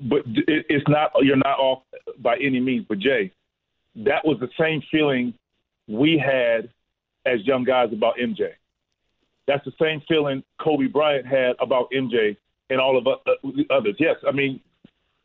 [0.00, 1.82] But it's not, you're not off
[2.18, 2.86] by any means.
[2.88, 3.32] But Jay,
[3.96, 5.34] that was the same feeling
[5.88, 6.70] we had
[7.26, 8.52] as young guys about MJ.
[9.46, 12.36] That's the same feeling Kobe Bryant had about MJ
[12.70, 13.96] and all of the others.
[13.98, 14.60] Yes, I mean,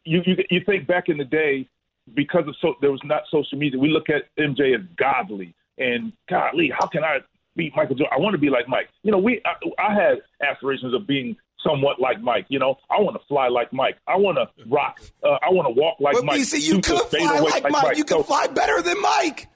[0.04, 1.68] you, you you think back in the day
[2.16, 3.80] because of so there was not social media.
[3.80, 6.72] We look at MJ as godly and godly.
[6.78, 7.20] How can I
[7.56, 8.14] beat Michael Jordan?
[8.16, 8.90] I want to be like Mike.
[9.04, 12.46] You know, we I, I had aspirations of being somewhat like Mike.
[12.50, 13.98] You know, I want to fly like Mike.
[14.08, 15.00] I want to rock.
[15.24, 16.44] Uh, I want to walk like but Mike.
[16.44, 17.84] See, you could fly like, like Mike.
[17.84, 17.98] Mike.
[17.98, 19.48] You could so, fly better than Mike.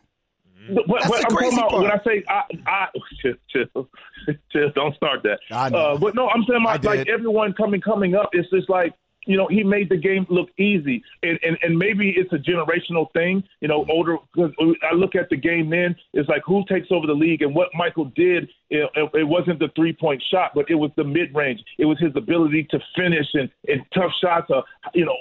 [0.69, 1.83] But, but, but I'm talking about part.
[1.83, 2.87] when I say I, I
[3.21, 3.89] chill, chill,
[4.51, 5.39] chill, don't start that.
[5.51, 5.77] I know.
[5.77, 8.93] Uh, but no, I'm saying like, like everyone coming coming up, it's just like
[9.25, 11.03] you know, he made the game look easy.
[11.21, 14.51] And, and, and maybe it's a generational thing, you know, older, because
[14.89, 17.41] I look at the game then, it's like who takes over the league.
[17.41, 21.03] And what Michael did, it, it wasn't the three point shot, but it was the
[21.03, 21.63] mid range.
[21.77, 24.61] It was his ability to finish and, and tough shots, uh,
[24.93, 25.17] you know,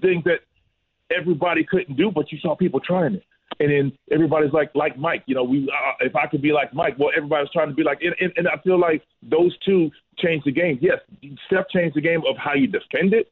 [0.00, 0.40] things that
[1.10, 3.24] everybody couldn't do, but you saw people trying it
[3.58, 5.22] and then everybody's like like Mike.
[5.26, 7.82] You know, we uh, if I could be like Mike, well, everybody's trying to be
[7.82, 10.78] like, and, and, and I feel like those two changed the game.
[10.80, 10.98] Yes,
[11.46, 13.30] Steph changed the game of how you defend it.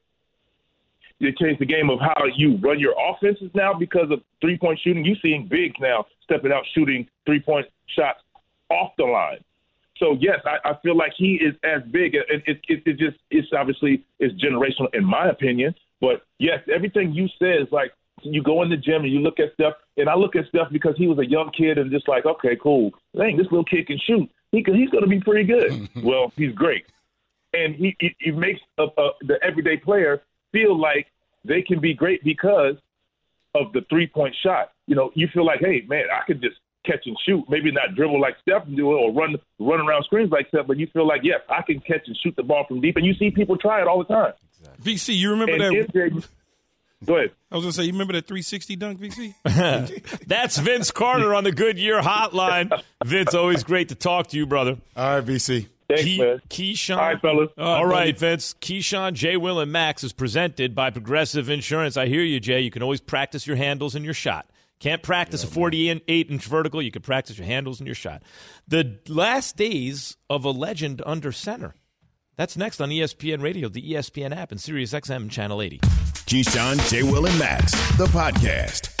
[1.19, 4.79] It changed the game of how you run your offenses now because of three point
[4.83, 5.05] shooting.
[5.05, 8.19] You seeing bigs now stepping out shooting three point shots
[8.69, 9.43] off the line.
[9.97, 12.15] So yes, I, I feel like he is as big.
[12.15, 15.75] It, it, it, it just it's obviously it's generational in my opinion.
[15.99, 17.91] But yes, everything you said is like
[18.23, 20.67] you go in the gym and you look at stuff, and I look at stuff
[20.71, 22.91] because he was a young kid and just like, okay, cool.
[23.17, 24.29] Dang, this little kid can shoot.
[24.51, 25.89] He can, he's going to be pretty good.
[26.03, 26.85] well, he's great,
[27.53, 31.07] and he he, he makes a, a, the everyday player feel like
[31.45, 32.75] they can be great because
[33.55, 34.71] of the three point shot.
[34.87, 37.43] You know, you feel like, hey, man, I could just catch and shoot.
[37.49, 40.77] Maybe not dribble like Steph do it or run run around screens like Steph, but
[40.77, 42.95] you feel like, yes, I can catch and shoot the ball from deep.
[42.97, 44.33] And you see people try it all the time.
[44.59, 44.93] Exactly.
[44.93, 45.93] VC, you remember and that?
[45.93, 46.27] MJ,
[47.05, 47.31] Go ahead.
[47.51, 49.33] I was gonna say, you remember that 360 dunk, VC?
[50.27, 52.81] That's Vince Carter on the Goodyear Hotline.
[53.05, 54.77] Vince, always great to talk to you, brother.
[54.95, 55.67] All right, VC.
[55.87, 56.41] Thanks, Key, man.
[56.49, 56.97] Keyshawn.
[56.97, 57.49] All right, fellas.
[57.57, 58.53] All right, Vince.
[58.61, 59.37] Keyshawn, J.
[59.37, 61.97] Will, and Max is presented by Progressive Insurance.
[61.97, 62.59] I hear you, Jay.
[62.59, 64.47] You can always practice your handles and your shot.
[64.79, 66.81] Can't practice yeah, a 48 inch vertical.
[66.81, 68.23] You can practice your handles and your shot.
[68.67, 71.73] The last days of a legend under center.
[72.39, 75.79] That's next on ESPN Radio, the ESPN app, and SiriusXM Channel 80.
[75.79, 77.03] Keyshawn, J.
[77.03, 78.95] Will, and Max, the podcast.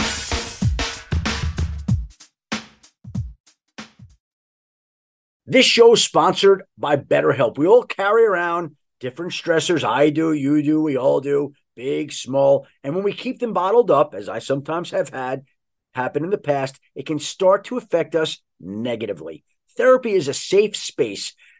[5.45, 7.57] This show is sponsored by BetterHelp.
[7.57, 9.85] We all carry around different stressors.
[9.85, 12.67] I do, you do, we all do, big, small.
[12.83, 15.45] And when we keep them bottled up, as I sometimes have had
[15.93, 19.45] happen in the past, it can start to affect us negatively.
[19.77, 21.35] Therapy is a safe space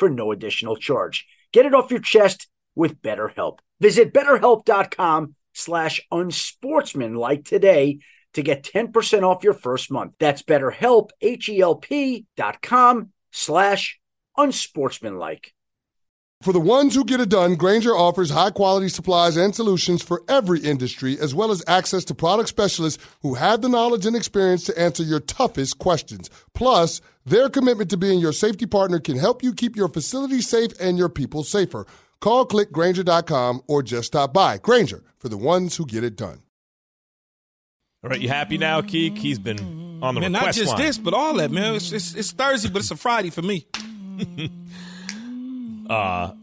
[0.00, 1.26] for no additional charge.
[1.52, 3.58] Get it off your chest with BetterHelp.
[3.80, 8.00] Visit betterhelp.com slash unsportsmanlike today
[8.34, 10.14] to get 10% off your first month.
[10.18, 14.00] That's betterhelp, H-E-L-P dot com slash
[14.36, 15.52] unsportsmanlike.
[16.42, 20.22] For the ones who get it done, Grainger offers high quality supplies and solutions for
[20.26, 24.64] every industry, as well as access to product specialists who have the knowledge and experience
[24.64, 26.30] to answer your toughest questions.
[26.54, 30.72] Plus, their commitment to being your safety partner can help you keep your facility safe
[30.80, 31.86] and your people safer.
[32.20, 34.58] Call clickgrainger.com or just stop by.
[34.58, 36.42] Grainger for the ones who get it done.
[38.02, 39.18] All right, you happy now, Keek?
[39.18, 40.78] He's been on the Man, not just line.
[40.80, 41.74] this, but all that, man.
[41.74, 43.66] It's, it's, it's Thursday, but it's a Friday for me.
[45.88, 46.34] Uh,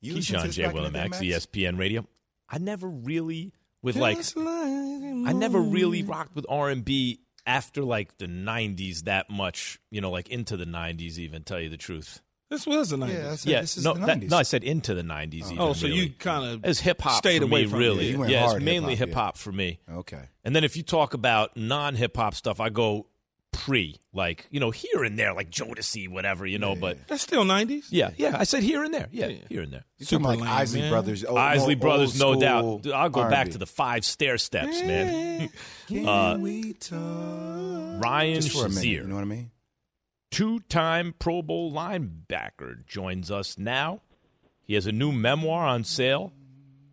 [0.00, 0.62] You listen to Keyshawn J.
[0.66, 1.18] back in the day, Willimax, Max?
[1.20, 2.06] ESPN Radio.
[2.48, 8.18] I never really with like I never really rocked with R and B after like
[8.18, 9.78] the '90s that much.
[9.90, 11.18] You know, like into the '90s.
[11.18, 12.20] Even tell you the truth.
[12.48, 13.08] This was the 90s.
[13.12, 14.30] Yeah, said yeah, this is no, the that- 90s.
[14.30, 15.34] no, I said into the '90s.
[15.50, 15.98] even, oh, so really.
[16.00, 18.04] you kind of It's hip hop stayed for away me, from really.
[18.06, 19.80] Yeah, you went yeah, hard it's mainly hip-hop, hip hop for me.
[19.92, 20.22] Okay.
[20.44, 23.06] And then if you talk about non hip hop stuff, I go
[23.56, 26.76] pre, like you know, here and there, like Jodeci, whatever, you know.
[26.76, 27.86] But That's still 90s.
[27.90, 29.08] yeah, yeah, I said here and there.
[29.10, 29.36] Yeah, Yeah.
[29.48, 29.84] here and there.
[29.98, 30.90] You're talking like lame, Isley man.
[30.90, 31.24] Brothers.
[31.24, 32.82] old- Isley more Brothers, no doubt.
[32.82, 33.52] Dude, I'll go back R&B.
[33.52, 35.48] to the five stair steps, man.
[35.88, 38.02] Can uh, we talk?
[38.02, 39.50] Ryan Just for a minute, Shazier, you know what I mean?
[40.30, 44.00] two-time Pro Bowl linebacker, joins us now.
[44.62, 46.32] He has a new memoir on sale,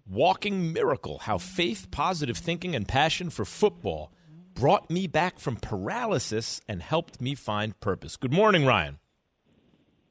[0.07, 4.11] "Walking Miracle: How Faith, Positive Thinking, and Passion for Football
[4.53, 8.99] Brought Me Back from Paralysis and Helped Me Find Purpose." Good morning, Ryan.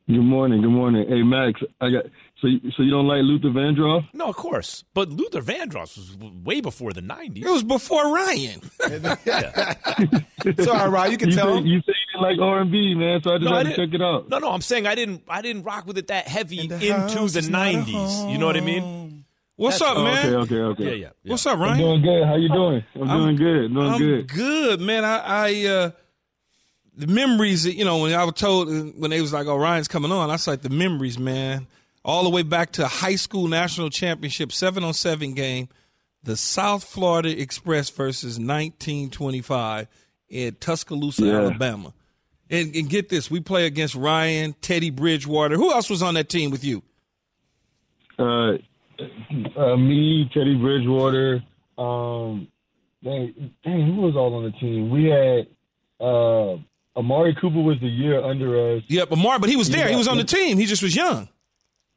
[0.09, 0.61] Good morning.
[0.63, 1.09] Good morning.
[1.09, 2.05] Hey Max, I got
[2.41, 4.03] so you, so you don't like Luther Vandross?
[4.13, 7.39] No, of course, but Luther Vandross was way before the '90s.
[7.39, 8.61] It was before Ryan.
[10.45, 11.13] It's all right, Ryan.
[11.13, 13.21] You can You tell say, you say you didn't like R and B, man.
[13.23, 14.29] So I just No, I to check it out.
[14.29, 15.23] No, no, I'm saying I didn't.
[15.29, 18.33] I didn't rock with it that heavy the into the is not a '90s.
[18.33, 19.02] You know what I mean?
[19.57, 19.65] Home.
[19.65, 20.27] What's That's- up, Oh, man?
[20.27, 20.85] okay, okay, okay.
[20.85, 21.11] Yeah, yeah.
[21.23, 21.31] yeah.
[21.31, 21.73] What's up, Ryan?
[21.73, 22.27] I'm doing good.
[22.27, 22.85] How you doing?
[22.97, 23.75] I'm, I'm- doing good.
[23.75, 24.29] Doing I'm good.
[24.29, 25.05] good, man.
[25.05, 25.91] I, I uh,
[26.97, 30.13] the memories, you know, when I was told when they was like, "Oh, Ryan's coming
[30.13, 31.67] on," I was like, the memories, man,
[32.05, 35.69] all the way back to high school national championship seven on seven game,
[36.23, 39.89] the South Florida Express versus 1925
[40.29, 41.37] in Tuscaloosa, Yeah.
[41.39, 41.93] Alabama.
[42.51, 45.57] And, and get this, we play against Ryan, Teddy Bridgewater.
[45.57, 46.83] Who else was on that team with you?
[48.19, 48.59] Uh,
[49.57, 51.43] uh, me, Teddy Bridgewater.
[51.79, 52.49] Um,
[53.03, 54.91] dang, dang, who was all on the team?
[54.91, 55.47] We had
[56.01, 56.57] uh,
[56.97, 58.83] Amari Cooper was the year under us.
[58.89, 59.89] Yep, Amari, but he was there.
[59.89, 60.59] He was on the team.
[60.59, 61.29] He just was young.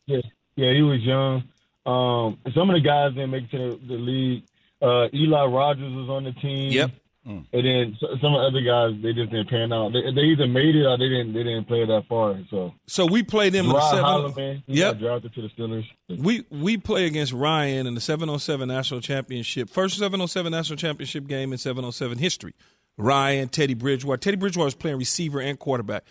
[0.05, 0.21] Yeah,
[0.55, 1.43] yeah, he was young.
[1.85, 4.43] Um, some of the guys didn't make it to the, the league.
[4.81, 6.71] Uh, Eli Rogers was on the team.
[6.71, 6.91] Yep.
[7.25, 9.93] And then some of the other guys, they just didn't pan out.
[9.93, 11.33] They, they either made it or they didn't.
[11.33, 12.37] They didn't play that far.
[12.51, 14.05] So So we played them in the seven.
[14.05, 14.99] Oh- Holloman, he Yep.
[14.99, 15.85] drafted to the Steelers.
[16.07, 19.71] We we play against Ryan in the 707 National Championship.
[19.71, 22.53] First 707 National Championship game in 707 history.
[22.97, 24.17] Ryan, Teddy Bridgewater.
[24.17, 26.03] Teddy Bridgewater was playing receiver and quarterback.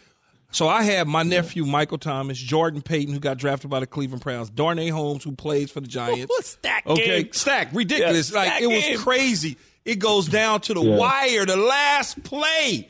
[0.51, 4.23] So I had my nephew Michael Thomas, Jordan Payton, who got drafted by the Cleveland
[4.23, 6.33] Browns, Darnay Holmes, who plays for the Giants.
[6.47, 7.33] Stack Okay, game.
[7.33, 8.31] stack, ridiculous.
[8.31, 8.99] Yeah, like stack it was game.
[8.99, 9.57] crazy.
[9.85, 12.89] It goes down to the wire, the last play.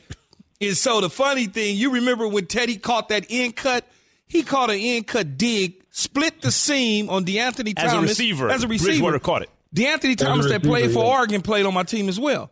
[0.61, 3.85] And so the funny thing, you remember when Teddy caught that end cut?
[4.27, 7.77] He caught an end cut dig, split the seam on DeAnthony Thomas.
[7.77, 9.49] As a Thomas receiver, As a receiver, Bridgewater caught it.
[9.75, 11.11] DeAnthony Thomas that played for yeah.
[11.11, 12.49] Oregon played on my team as well.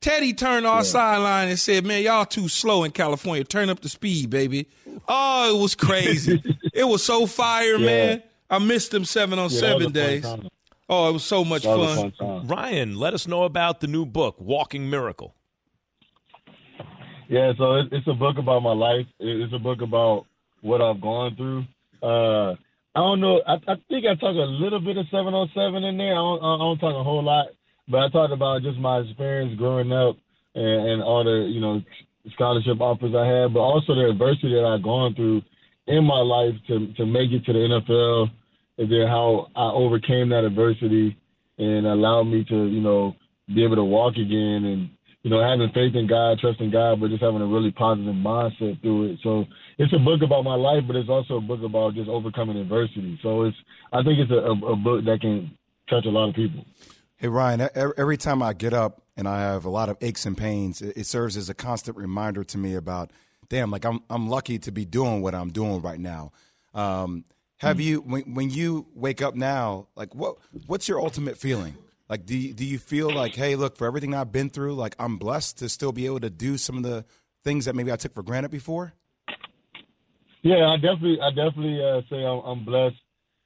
[0.00, 3.44] Teddy turned our sideline and said, "Man, y'all too slow in California.
[3.44, 4.68] Turn up the speed, baby."
[5.08, 6.42] Oh, it was crazy.
[6.74, 8.22] it was so fire, man.
[8.50, 10.22] I missed them seven on Yeah, seven days.
[10.22, 10.48] time.
[10.92, 12.12] Oh, it was so much That was fun.
[12.18, 12.46] fun.
[12.46, 15.34] Ryan, let us know about the new book, Walking Miracle.
[17.28, 19.06] Yeah, so it's a book about my life.
[19.18, 20.26] It's a book about
[20.60, 21.64] what I've gone through.
[22.02, 22.52] Uh,
[22.94, 23.40] I don't know.
[23.46, 26.12] I, I think I talked a little bit of 707 in there.
[26.12, 27.46] I don't, I don't talk a whole lot,
[27.88, 30.16] but I talked about just my experience growing up
[30.54, 31.80] and, and all the you know
[32.34, 35.40] scholarship offers I had, but also the adversity that I've gone through
[35.86, 38.30] in my life to to make it to the NFL,
[38.78, 41.16] and then how I overcame that adversity
[41.58, 43.14] and allowed me to you know
[43.54, 44.90] be able to walk again and
[45.22, 48.80] you know, having faith in God, trusting God, but just having a really positive mindset
[48.82, 49.18] through it.
[49.22, 49.44] So
[49.78, 53.18] it's a book about my life, but it's also a book about just overcoming adversity.
[53.22, 53.56] So it's,
[53.92, 55.56] I think it's a, a, a book that can
[55.88, 56.64] touch a lot of people.
[57.16, 60.36] Hey Ryan, every time I get up and I have a lot of aches and
[60.36, 63.12] pains, it serves as a constant reminder to me about,
[63.48, 66.32] damn, like I'm I'm lucky to be doing what I'm doing right now.
[66.74, 67.24] Um,
[67.62, 71.76] have you when when you wake up now, like what what's your ultimate feeling?
[72.08, 74.94] Like do you, do you feel like, hey, look, for everything I've been through, like
[74.98, 77.04] I'm blessed to still be able to do some of the
[77.44, 78.92] things that maybe I took for granted before?
[80.42, 82.96] Yeah, I definitely, I definitely uh, say I'm, I'm blessed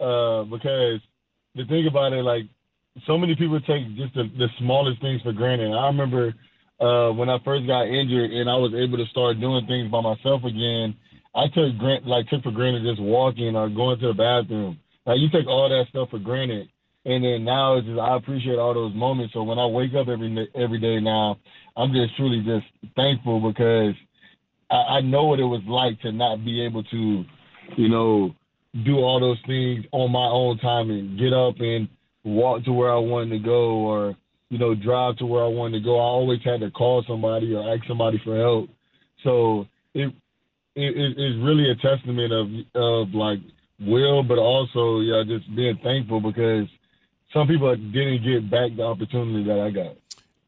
[0.00, 1.00] uh, because
[1.55, 2.44] the thing about it, like
[3.07, 5.72] so many people take just the, the smallest things for granted.
[5.74, 6.35] I remember
[6.81, 10.00] uh, when I first got injured and I was able to start doing things by
[10.00, 10.96] myself again.
[11.37, 14.81] I took grant like took for granted just walking or going to the bathroom.
[15.05, 16.68] Like you take all that stuff for granted,
[17.05, 19.35] and then now it's just I appreciate all those moments.
[19.35, 21.38] So when I wake up every every day now,
[21.77, 23.94] I'm just truly just thankful because
[24.70, 27.25] I, I know what it was like to not be able to,
[27.77, 28.35] you know,
[28.85, 31.87] do all those things on my own time and get up and
[32.25, 34.16] walk to where I wanted to go or
[34.49, 35.96] you know drive to where I wanted to go.
[35.99, 38.70] I always had to call somebody or ask somebody for help.
[39.22, 40.14] So it
[40.76, 43.40] it is really a testament of of like
[43.80, 46.68] will, but also yeah, just being thankful because
[47.32, 49.96] some people didn't get back the opportunity that I got.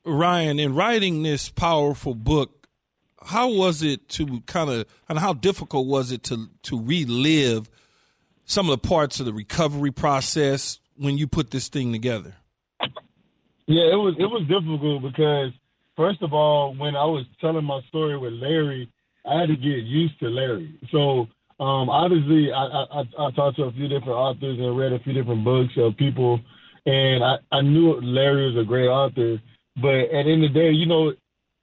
[0.05, 2.69] Ryan, in writing this powerful book,
[3.23, 7.69] how was it to kind of and how difficult was it to to relive
[8.45, 12.37] some of the parts of the recovery process when you put this thing together?
[13.67, 15.53] Yeah, it was it was difficult because
[15.97, 18.91] first of all, when I was telling my story with Larry,
[19.29, 20.79] I had to get used to Larry.
[20.91, 21.29] So
[21.61, 25.13] um, obviously, I, I, I talked to a few different authors and read a few
[25.13, 26.41] different books of people,
[26.87, 29.41] and I, I knew Larry was a great author.
[29.81, 31.13] But at the end of the day, you know,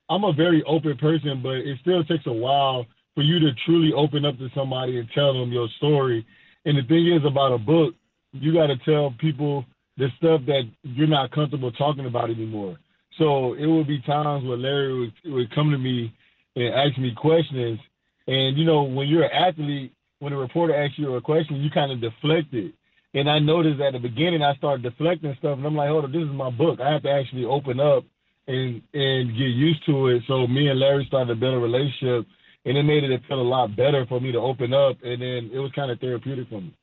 [0.10, 3.94] I'm a very open person, but it still takes a while for you to truly
[3.94, 6.26] open up to somebody and tell them your story.
[6.66, 7.96] And the thing is about a book,
[8.34, 9.66] you got to tell people
[9.98, 12.78] the stuff that you're not comfortable talking about anymore.
[13.18, 16.14] So it would be times where Larry would, would come to me
[16.56, 17.80] and ask me questions.
[18.28, 21.70] And, you know, when you're an athlete, when a reporter asks you a question, you
[21.70, 22.74] kind of deflect it.
[23.14, 26.12] And I noticed at the beginning, I started deflecting stuff, and I'm like, hold on,
[26.12, 26.82] this is my book.
[26.82, 28.04] I have to actually open up
[28.48, 30.24] and and get used to it.
[30.28, 32.28] So me and Larry started a relationship,
[32.66, 35.50] and it made it feel a lot better for me to open up, and then
[35.54, 36.74] it was kind of therapeutic for me.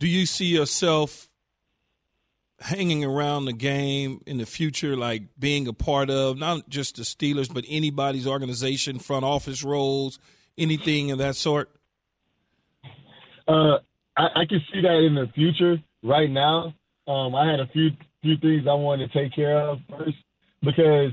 [0.00, 1.28] Do you see yourself
[2.60, 7.02] hanging around the game in the future, like being a part of not just the
[7.02, 10.18] Steelers, but anybody's organization, front office roles,
[10.56, 11.70] anything of that sort?
[13.46, 13.78] Uh,
[14.16, 15.82] I, I can see that in the future.
[16.02, 16.74] Right now,
[17.06, 17.90] um, I had a few
[18.22, 20.16] few things I wanted to take care of first
[20.62, 21.12] because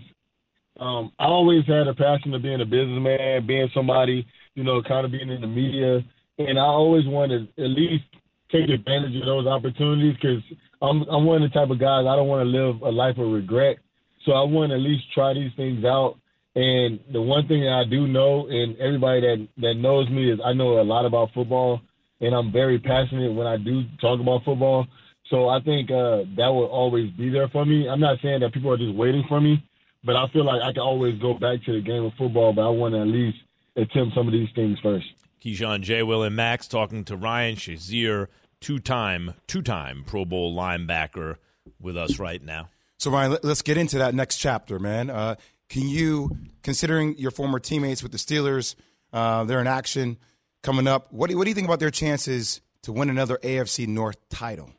[0.79, 4.25] um, I always had a passion of being a businessman, being somebody,
[4.55, 5.99] you know, kind of being in the media,
[6.37, 8.05] and I always wanted at least
[8.51, 10.43] take advantage of those opportunities because
[10.81, 13.17] I'm I'm one of the type of guys I don't want to live a life
[13.17, 13.77] of regret.
[14.25, 16.17] So I want to at least try these things out.
[16.53, 20.39] And the one thing that I do know, and everybody that that knows me is
[20.43, 21.81] I know a lot about football
[22.21, 24.85] and I'm very passionate when I do talk about football.
[25.29, 27.89] So I think uh, that will always be there for me.
[27.89, 29.63] I'm not saying that people are just waiting for me,
[30.03, 32.53] but I feel like I can always go back to the game of football.
[32.53, 33.37] But I want to at least
[33.75, 35.05] attempt some of these things first.
[35.43, 36.03] Keyshawn J.
[36.03, 38.27] Will and Max talking to Ryan Shazier,
[38.61, 41.35] two-time, two-time Pro Bowl linebacker,
[41.79, 42.69] with us right now.
[42.97, 45.09] So Ryan, let's get into that next chapter, man.
[45.09, 45.35] Uh,
[45.69, 48.75] can you, considering your former teammates with the Steelers,
[49.11, 50.17] uh, they're in action
[50.61, 51.11] coming up.
[51.11, 54.71] What do, what do you think about their chances to win another AFC North title?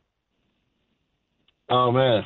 [1.68, 2.24] Oh man,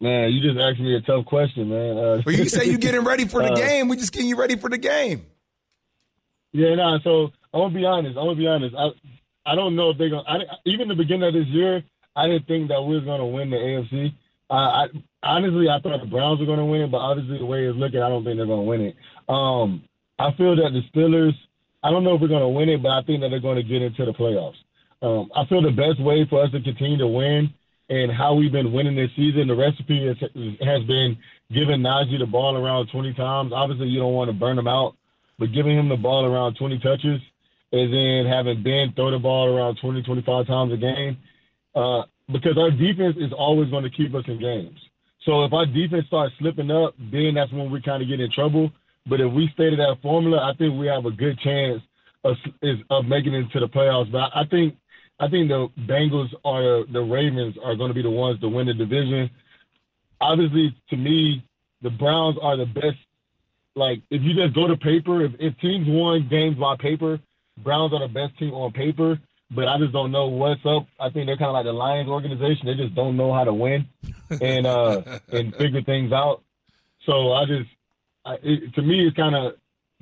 [0.00, 1.98] man, you just asked me a tough question, man.
[1.98, 3.88] Uh, well, you say you're getting ready for the uh, game.
[3.88, 5.26] We just getting you ready for the game.
[6.52, 6.98] Yeah, nah.
[7.04, 8.16] So I'm gonna be honest.
[8.16, 8.74] I'm gonna be honest.
[8.74, 8.88] I
[9.44, 10.28] I don't know if they're gonna.
[10.28, 11.82] I, even the beginning of this year,
[12.14, 14.12] I didn't think that we was gonna win the AFC.
[14.50, 14.86] Uh, I
[15.22, 18.02] honestly I thought the Browns were gonna win, it, but obviously the way it's looking,
[18.02, 18.96] I don't think they're gonna win it.
[19.28, 19.84] Um,
[20.18, 21.34] I feel that the Steelers
[21.82, 23.56] I don't know if we're going to win it, but I think that they're going
[23.56, 24.56] to get into the playoffs.
[25.02, 27.52] Um, I feel the best way for us to continue to win
[27.90, 30.16] and how we've been winning this season, the recipe is,
[30.60, 31.18] has been
[31.50, 33.52] giving Najee the ball around 20 times.
[33.52, 34.94] Obviously, you don't want to burn him out,
[35.38, 37.20] but giving him the ball around 20 touches
[37.72, 41.16] and in having Ben throw the ball around 20, 25 times a game.
[41.74, 44.78] Uh, because our defense is always going to keep us in games.
[45.24, 48.30] So if our defense starts slipping up, then that's when we kind of get in
[48.30, 48.70] trouble.
[49.06, 51.82] But if we stay to that formula, I think we have a good chance
[52.24, 52.36] of,
[52.90, 54.10] of making it to the playoffs.
[54.10, 54.76] But I think
[55.20, 58.66] I think the Bengals or the Ravens are going to be the ones to win
[58.66, 59.30] the division.
[60.20, 61.44] Obviously, to me,
[61.80, 62.98] the Browns are the best.
[63.74, 67.20] Like, if you just go to paper, if, if teams won games by paper,
[67.62, 69.18] Browns are the best team on paper.
[69.54, 70.86] But I just don't know what's up.
[70.98, 72.66] I think they're kind of like the Lions organization.
[72.66, 73.86] They just don't know how to win
[74.40, 76.42] and uh, and figure things out.
[77.04, 77.68] So I just
[78.42, 79.54] it, to me, it's kind of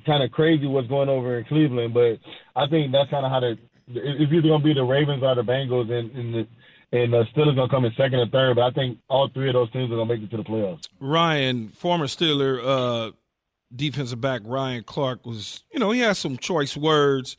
[0.07, 1.95] kind of crazy what's going over in Cleveland.
[1.95, 2.21] But
[2.55, 3.59] I think that's kind of how the
[3.89, 6.47] it's either going to be the Ravens or the Bengals, and and the,
[6.97, 8.57] and uh, Steelers going to come in second or third.
[8.57, 10.45] But I think all three of those teams are going to make it to the
[10.45, 10.87] playoffs.
[11.01, 13.13] Ryan, former Steeler uh,
[13.75, 17.37] defensive back Ryan Clark was, you know, he had some choice words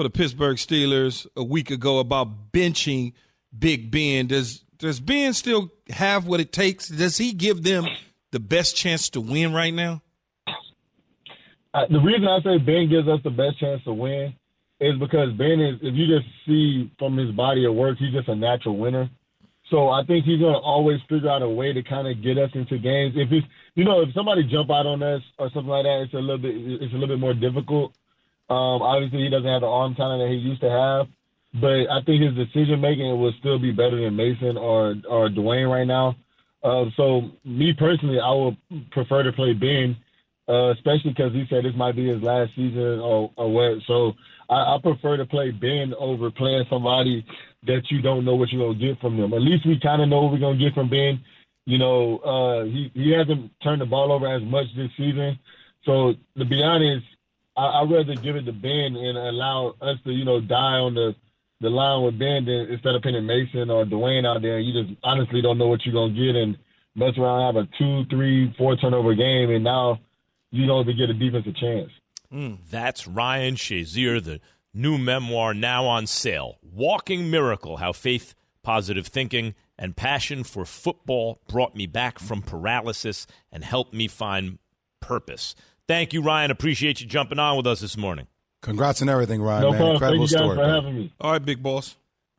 [0.00, 3.12] for the Pittsburgh Steelers a week ago about benching
[3.58, 4.28] Big Ben.
[4.28, 6.88] Does does Ben still have what it takes?
[6.88, 7.86] Does he give them
[8.30, 10.00] the best chance to win right now?
[11.74, 14.32] Uh, the reason I say Ben gives us the best chance to win
[14.80, 18.28] is because Ben is, if you just see from his body of work, he's just
[18.28, 19.10] a natural winner.
[19.68, 22.38] So I think he's going to always figure out a way to kind of get
[22.38, 23.16] us into games.
[23.16, 26.14] If it's, you know, if somebody jump out on us or something like that, it's
[26.14, 27.92] a little bit, it's a little bit more difficult.
[28.50, 31.06] Um, obviously, he doesn't have the arm talent that he used to have,
[31.60, 35.70] but I think his decision making will still be better than Mason or or Dwayne
[35.70, 36.16] right now.
[36.62, 38.56] Uh, so me personally, I would
[38.90, 39.96] prefer to play Ben,
[40.48, 43.82] uh, especially because he said this might be his last season or, or what.
[43.86, 44.14] So
[44.48, 47.24] I, I prefer to play Ben over playing somebody
[47.66, 49.32] that you don't know what you're gonna get from them.
[49.32, 51.22] At least we kind of know what we're gonna get from Ben.
[51.66, 55.38] You know, uh, he he hasn't turned the ball over as much this season.
[55.84, 57.06] So to be honest,
[57.60, 60.94] I, I'd rather give it to Ben and allow us to you know die on
[60.94, 61.14] the
[61.60, 64.58] the line with Ben than instead of pinning Mason or Dwayne out there.
[64.58, 66.56] You just honestly don't know what you're gonna get and
[66.94, 70.00] mess around, have a two, three, four turnover game, and now
[70.50, 71.90] you don't even get a defensive chance.
[72.32, 74.40] Mm, that's Ryan Shazier, the
[74.72, 76.58] new memoir now on sale.
[76.62, 83.26] Walking Miracle How Faith, Positive Thinking, and Passion for Football Brought Me Back from Paralysis
[83.50, 84.58] and Helped Me Find
[85.00, 85.54] Purpose.
[85.90, 86.52] Thank you, Ryan.
[86.52, 88.28] Appreciate you jumping on with us this morning.
[88.62, 89.62] Congrats on everything, Ryan.
[89.62, 89.78] No man.
[89.78, 89.94] problem.
[89.96, 90.56] Incredible Thank you guys story.
[90.56, 90.74] for man.
[90.74, 91.12] having me.
[91.20, 91.96] All right, big boss.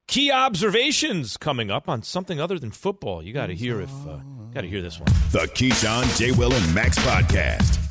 [0.08, 3.22] Key observations coming up on something other than football.
[3.22, 4.20] You got to hear if uh,
[4.54, 5.08] got to hear this one.
[5.34, 6.32] The Keyshawn, J.
[6.32, 7.91] Will, and Max podcast.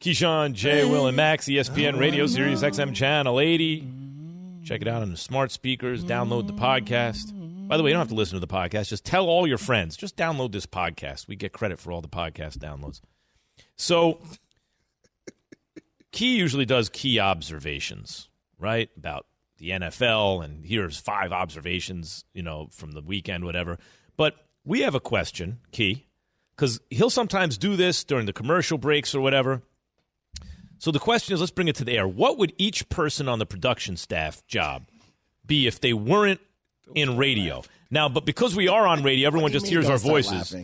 [0.00, 0.84] Keyshawn, J.
[0.84, 3.88] Will, and Max, ESPN Radio, Sirius XM Channel 80.
[4.64, 6.04] Check it out on the smart speakers.
[6.04, 7.32] Download the podcast.
[7.66, 8.88] By the way, you don't have to listen to the podcast.
[8.88, 9.96] Just tell all your friends.
[9.96, 11.26] Just download this podcast.
[11.26, 13.00] We get credit for all the podcast downloads.
[13.76, 14.20] So,
[16.12, 18.28] Key usually does key observations,
[18.58, 18.90] right?
[18.96, 19.26] About
[19.58, 23.78] the NFL, and here's five observations, you know, from the weekend, whatever.
[24.16, 24.34] But
[24.64, 26.06] we have a question, Key,
[26.56, 29.62] because he'll sometimes do this during the commercial breaks or whatever.
[30.78, 32.06] So the question is let's bring it to the air.
[32.06, 34.86] What would each person on the production staff job
[35.46, 36.40] be if they weren't
[36.94, 37.62] in radio?
[37.90, 40.54] Now, but because we are on radio, everyone just hears our voices.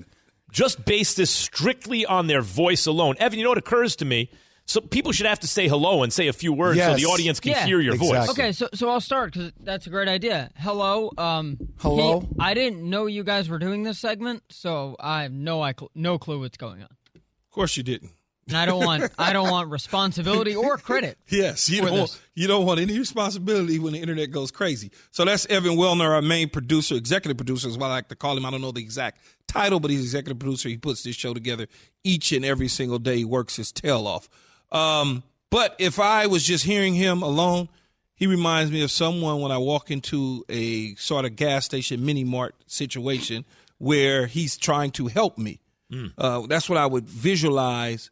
[0.53, 3.17] Just base this strictly on their voice alone.
[3.19, 4.31] Evan, you know what occurs to me?
[4.67, 7.39] So people should have to say hello and say a few words so the audience
[7.41, 7.67] can Yeah.
[7.67, 8.31] hear your voice.
[8.31, 10.51] Okay, so so I'll start because that's a great idea.
[10.57, 12.21] Hello, um, Hello?
[12.21, 15.73] he- I didn't know you guys were doing this segment, so I have no I
[15.79, 18.13] cl- no clue what's going on, Of course you didn't.
[18.49, 21.19] And I don't want I don't want responsibility or credit.
[21.29, 21.95] Yes, you don't.
[21.95, 22.21] this.
[22.35, 24.91] You don't want any responsibility when the internet goes crazy.
[25.11, 28.37] So that's Evan Wellner, our main producer, executive producer is what I like to call
[28.37, 28.45] him.
[28.47, 30.69] I don't know the exact title, but he's executive producer.
[30.69, 31.67] He puts this show together
[32.03, 33.19] each and every single day.
[33.19, 34.29] He works his tail off.
[34.73, 37.69] Um, but if I was just hearing him alone,
[38.17, 42.25] he reminds me of someone when I walk into a sort of gas station mini
[42.25, 43.45] mart situation
[43.79, 45.61] where he's trying to help me.
[46.19, 48.11] Uh, that's what I would visualize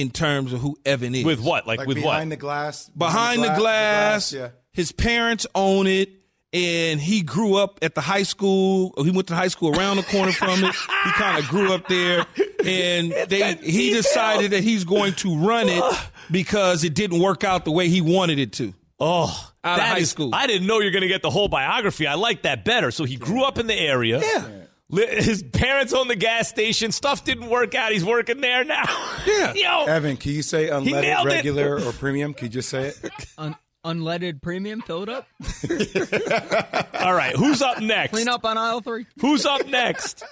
[0.00, 1.66] in terms of who Evan is With what?
[1.66, 2.36] Like, Like with behind what?
[2.36, 2.88] the glass.
[2.96, 4.32] behind the glass.
[4.32, 4.50] yeah.
[4.72, 6.10] His parents own it,
[6.52, 8.92] and he grew up at the high school.
[8.96, 10.74] Oh, he went to high school around the corner from it.
[11.04, 12.26] He kind of grew up there,
[12.64, 15.82] and they he decided that he's going to run it
[16.30, 18.74] because it didn't work out the way he wanted it to.
[19.00, 20.30] Oh, Out of high is- school.
[20.34, 22.06] I didn't know you're going to get the whole biography.
[22.06, 22.90] I like that better.
[22.90, 24.20] So he grew up in the area.
[24.20, 24.46] Yeah.
[24.88, 26.92] Li- His parents own the gas station.
[26.92, 27.92] Stuff didn't work out.
[27.92, 28.84] He's working there now.
[29.26, 29.52] Yeah.
[29.54, 29.84] Yo.
[29.86, 31.26] Evan, can you say nailed unleaded, it.
[31.26, 32.32] regular, or premium?
[32.32, 33.10] Can you just say it?
[33.38, 35.26] Un- Unleaded premium, fill it up.
[37.00, 38.10] All right, who's up next?
[38.12, 39.06] Clean up on aisle three.
[39.20, 40.22] Who's up next?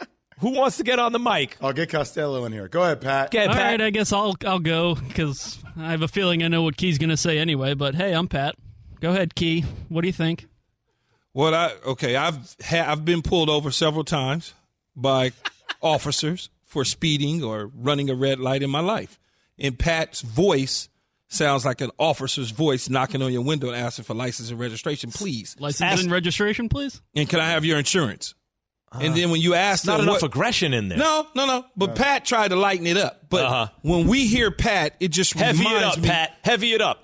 [0.41, 1.57] Who wants to get on the mic?
[1.61, 2.67] I'll get Costello in here.
[2.69, 3.31] Go ahead, Pat.
[3.31, 3.63] Get All Pat.
[3.65, 6.99] right, I guess I'll I'll go because I have a feeling I know what Key's
[6.99, 7.75] going to say anyway.
[7.75, 8.57] But hey, I'm Pat.
[9.01, 9.63] Go ahead, Key.
[9.89, 10.47] What do you think?
[11.35, 14.55] What I okay, I've ha- I've been pulled over several times
[14.97, 15.33] by
[15.83, 19.19] officers for speeding or running a red light in my life.
[19.59, 20.89] And Pat's voice
[21.29, 25.11] sounds like an officer's voice knocking on your window and asking for license and registration,
[25.11, 25.57] please.
[25.59, 27.01] License Ask- and registration, please.
[27.15, 28.35] And can I have your insurance?
[28.93, 30.99] and then when you ask Not them enough what- aggression in there.
[30.99, 31.65] No, no, no.
[31.77, 33.29] But Pat tried to lighten it up.
[33.29, 33.69] But Uh-huh.
[33.83, 36.07] when we hear Pat, it just Heavy it up, me.
[36.09, 36.37] Pat.
[36.45, 37.04] Heavy it up.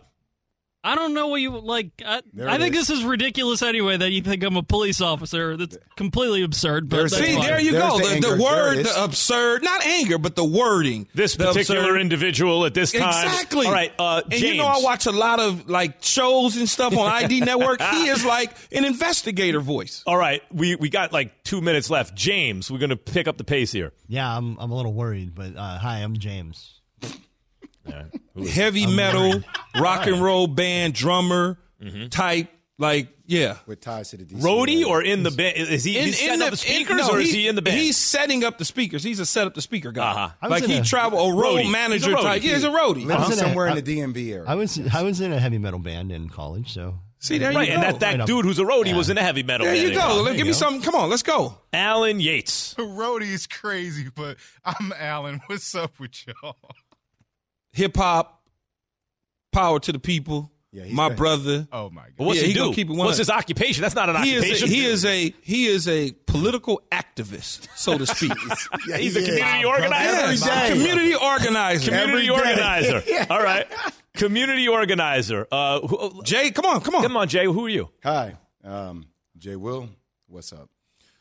[0.82, 1.90] I don't know what you like.
[2.04, 2.88] I, I think is.
[2.88, 3.98] this is ridiculous anyway.
[3.98, 5.56] That you think I'm a police officer.
[5.58, 6.88] That's completely absurd.
[6.88, 7.42] But that's See, fine.
[7.44, 7.98] there you There's go.
[7.98, 11.06] the The, the word, the absurd, not anger, but the wording.
[11.14, 12.00] This The particular absurd.
[12.00, 13.08] individual at this time.
[13.26, 13.66] Exactly.
[13.66, 14.42] All right, uh, and James.
[14.42, 17.82] you know, I watch a lot of like shows and stuff on ID Network.
[17.82, 20.02] he is like an investigator voice.
[20.06, 22.14] All right, we, we got like two minutes left.
[22.14, 23.92] James, we're going to pick up the pace here.
[24.08, 26.79] Yeah, I'm I'm a little worried, but uh, hi, I'm James.
[28.52, 29.42] Heavy metal,
[29.78, 32.08] rock and roll band drummer Mm-hmm.
[32.08, 32.48] type.
[32.78, 33.56] Like, yeah.
[33.66, 34.40] With ties to the DC.
[34.42, 35.56] Roadie or in the band?
[35.56, 37.76] Is he he's setting up the speakers no, or is he in the band?
[37.78, 39.02] He's setting up the speakers.
[39.02, 40.10] He's a set up the speaker guy.
[40.10, 40.48] Uh-huh.
[40.48, 41.58] Like he a- travel a road Roadie.
[41.60, 42.22] He's a manager roadie.
[42.22, 42.42] type.
[42.44, 43.06] Yeah, he's a roadie.
[43.06, 44.44] Living was in a- somewhere in the DMV area.
[44.46, 47.68] I was I was in a heavy metal band in college, so See, there right,
[47.68, 48.96] you and that, that Right dude who's a roadie Yeah.
[48.96, 49.88] was in a heavy metal there band.
[49.88, 50.22] you go.
[50.22, 50.80] Let- Give me something.
[50.82, 51.54] Come on, let's go.
[51.72, 52.74] Alan Yates.
[52.78, 55.40] Roadie is crazy, but I'm Alan.
[55.46, 56.56] What's up with y'all?
[57.72, 58.42] Hip hop,
[59.52, 60.50] power to the people.
[60.72, 61.68] Yeah, he's my the- brother.
[61.72, 62.12] Oh my god.
[62.16, 62.72] But what's Yeah, he, he do?
[62.72, 63.82] keep it what's his occupation?
[63.82, 64.68] That's not an He is, a, occupation.
[64.68, 68.32] he is a he is a political activist, so to speak.
[68.86, 70.04] Yeah, He's a community organizer.
[70.04, 70.68] Yes, day.
[70.72, 71.90] community organizer.
[71.90, 72.50] Community Every day.
[72.52, 73.26] organizer.
[73.30, 73.66] All right.
[74.14, 75.46] Community organizer.
[75.50, 77.02] Uh, who, Jay, come on, come on.
[77.02, 77.44] come on, Jay.
[77.46, 77.90] Who are you?
[78.04, 79.06] Hi, um,
[79.38, 79.88] Jay Will.
[80.28, 80.68] What's up?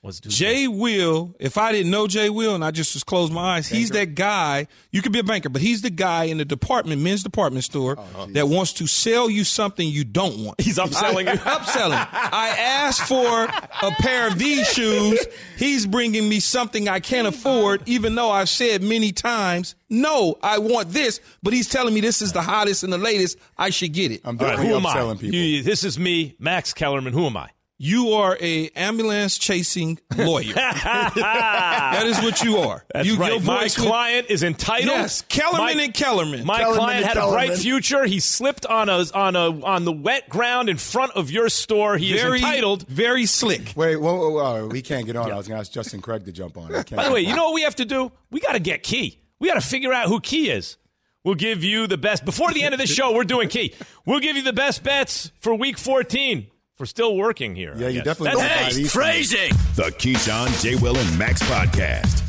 [0.01, 3.57] What's Jay Will, if I didn't know Jay Will and I just was closed my
[3.57, 4.67] eyes, he's that guy.
[4.91, 7.97] You could be a banker, but he's the guy in the department, men's department store,
[8.15, 10.61] oh, that wants to sell you something you don't want.
[10.61, 11.37] He's upselling I- you.
[11.39, 12.07] upselling.
[12.13, 15.19] I asked for a pair of these shoes.
[15.57, 20.59] He's bringing me something I can't afford, even though I've said many times, no, I
[20.59, 21.19] want this.
[21.43, 23.37] But he's telling me this is the hottest and the latest.
[23.57, 24.21] I should get it.
[24.23, 25.13] I'm All right, definitely who am I?
[25.15, 25.35] people.
[25.35, 27.11] You- this is me, Max Kellerman.
[27.11, 27.49] Who am I?
[27.81, 30.53] You are a ambulance chasing lawyer.
[30.53, 32.83] that is what you are.
[32.93, 33.41] That's you, right.
[33.41, 34.89] My voice with- client is entitled.
[34.89, 36.45] Yes, Kellerman My- and Kellerman.
[36.45, 38.03] My Kellerman client and had a bright future.
[38.05, 41.97] He slipped on a on a on the wet ground in front of your store.
[41.97, 42.85] He very is entitled.
[42.89, 43.71] very slick.
[43.77, 45.31] Wait, whoa, whoa, whoa, we can't get on.
[45.31, 46.75] I was going to ask Justin Craig to jump on.
[46.75, 48.11] I By the way, you know what we have to do?
[48.29, 49.19] We got to get Key.
[49.39, 50.75] We got to figure out who Key is.
[51.23, 53.13] We'll give you the best before the end of the show.
[53.13, 53.73] We're doing Key.
[54.05, 56.47] We'll give you the best bets for Week 14.
[56.79, 57.73] We're still working here.
[57.75, 58.69] Yeah, you definitely That's don't it.
[58.69, 58.91] buy these.
[58.93, 59.49] Crazy.
[59.75, 60.75] The Keyshawn, J.
[60.75, 62.25] Will, and Max podcast.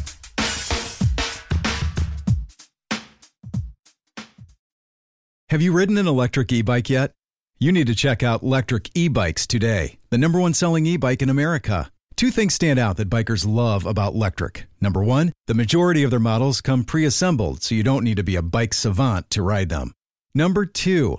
[5.50, 7.12] Have you ridden an electric e bike yet?
[7.60, 11.22] You need to check out Lectric E Bikes today, the number one selling e bike
[11.22, 11.90] in America.
[12.16, 14.64] Two things stand out that bikers love about Lectric.
[14.80, 18.24] Number one, the majority of their models come pre assembled, so you don't need to
[18.24, 19.92] be a bike savant to ride them.
[20.34, 21.18] Number two,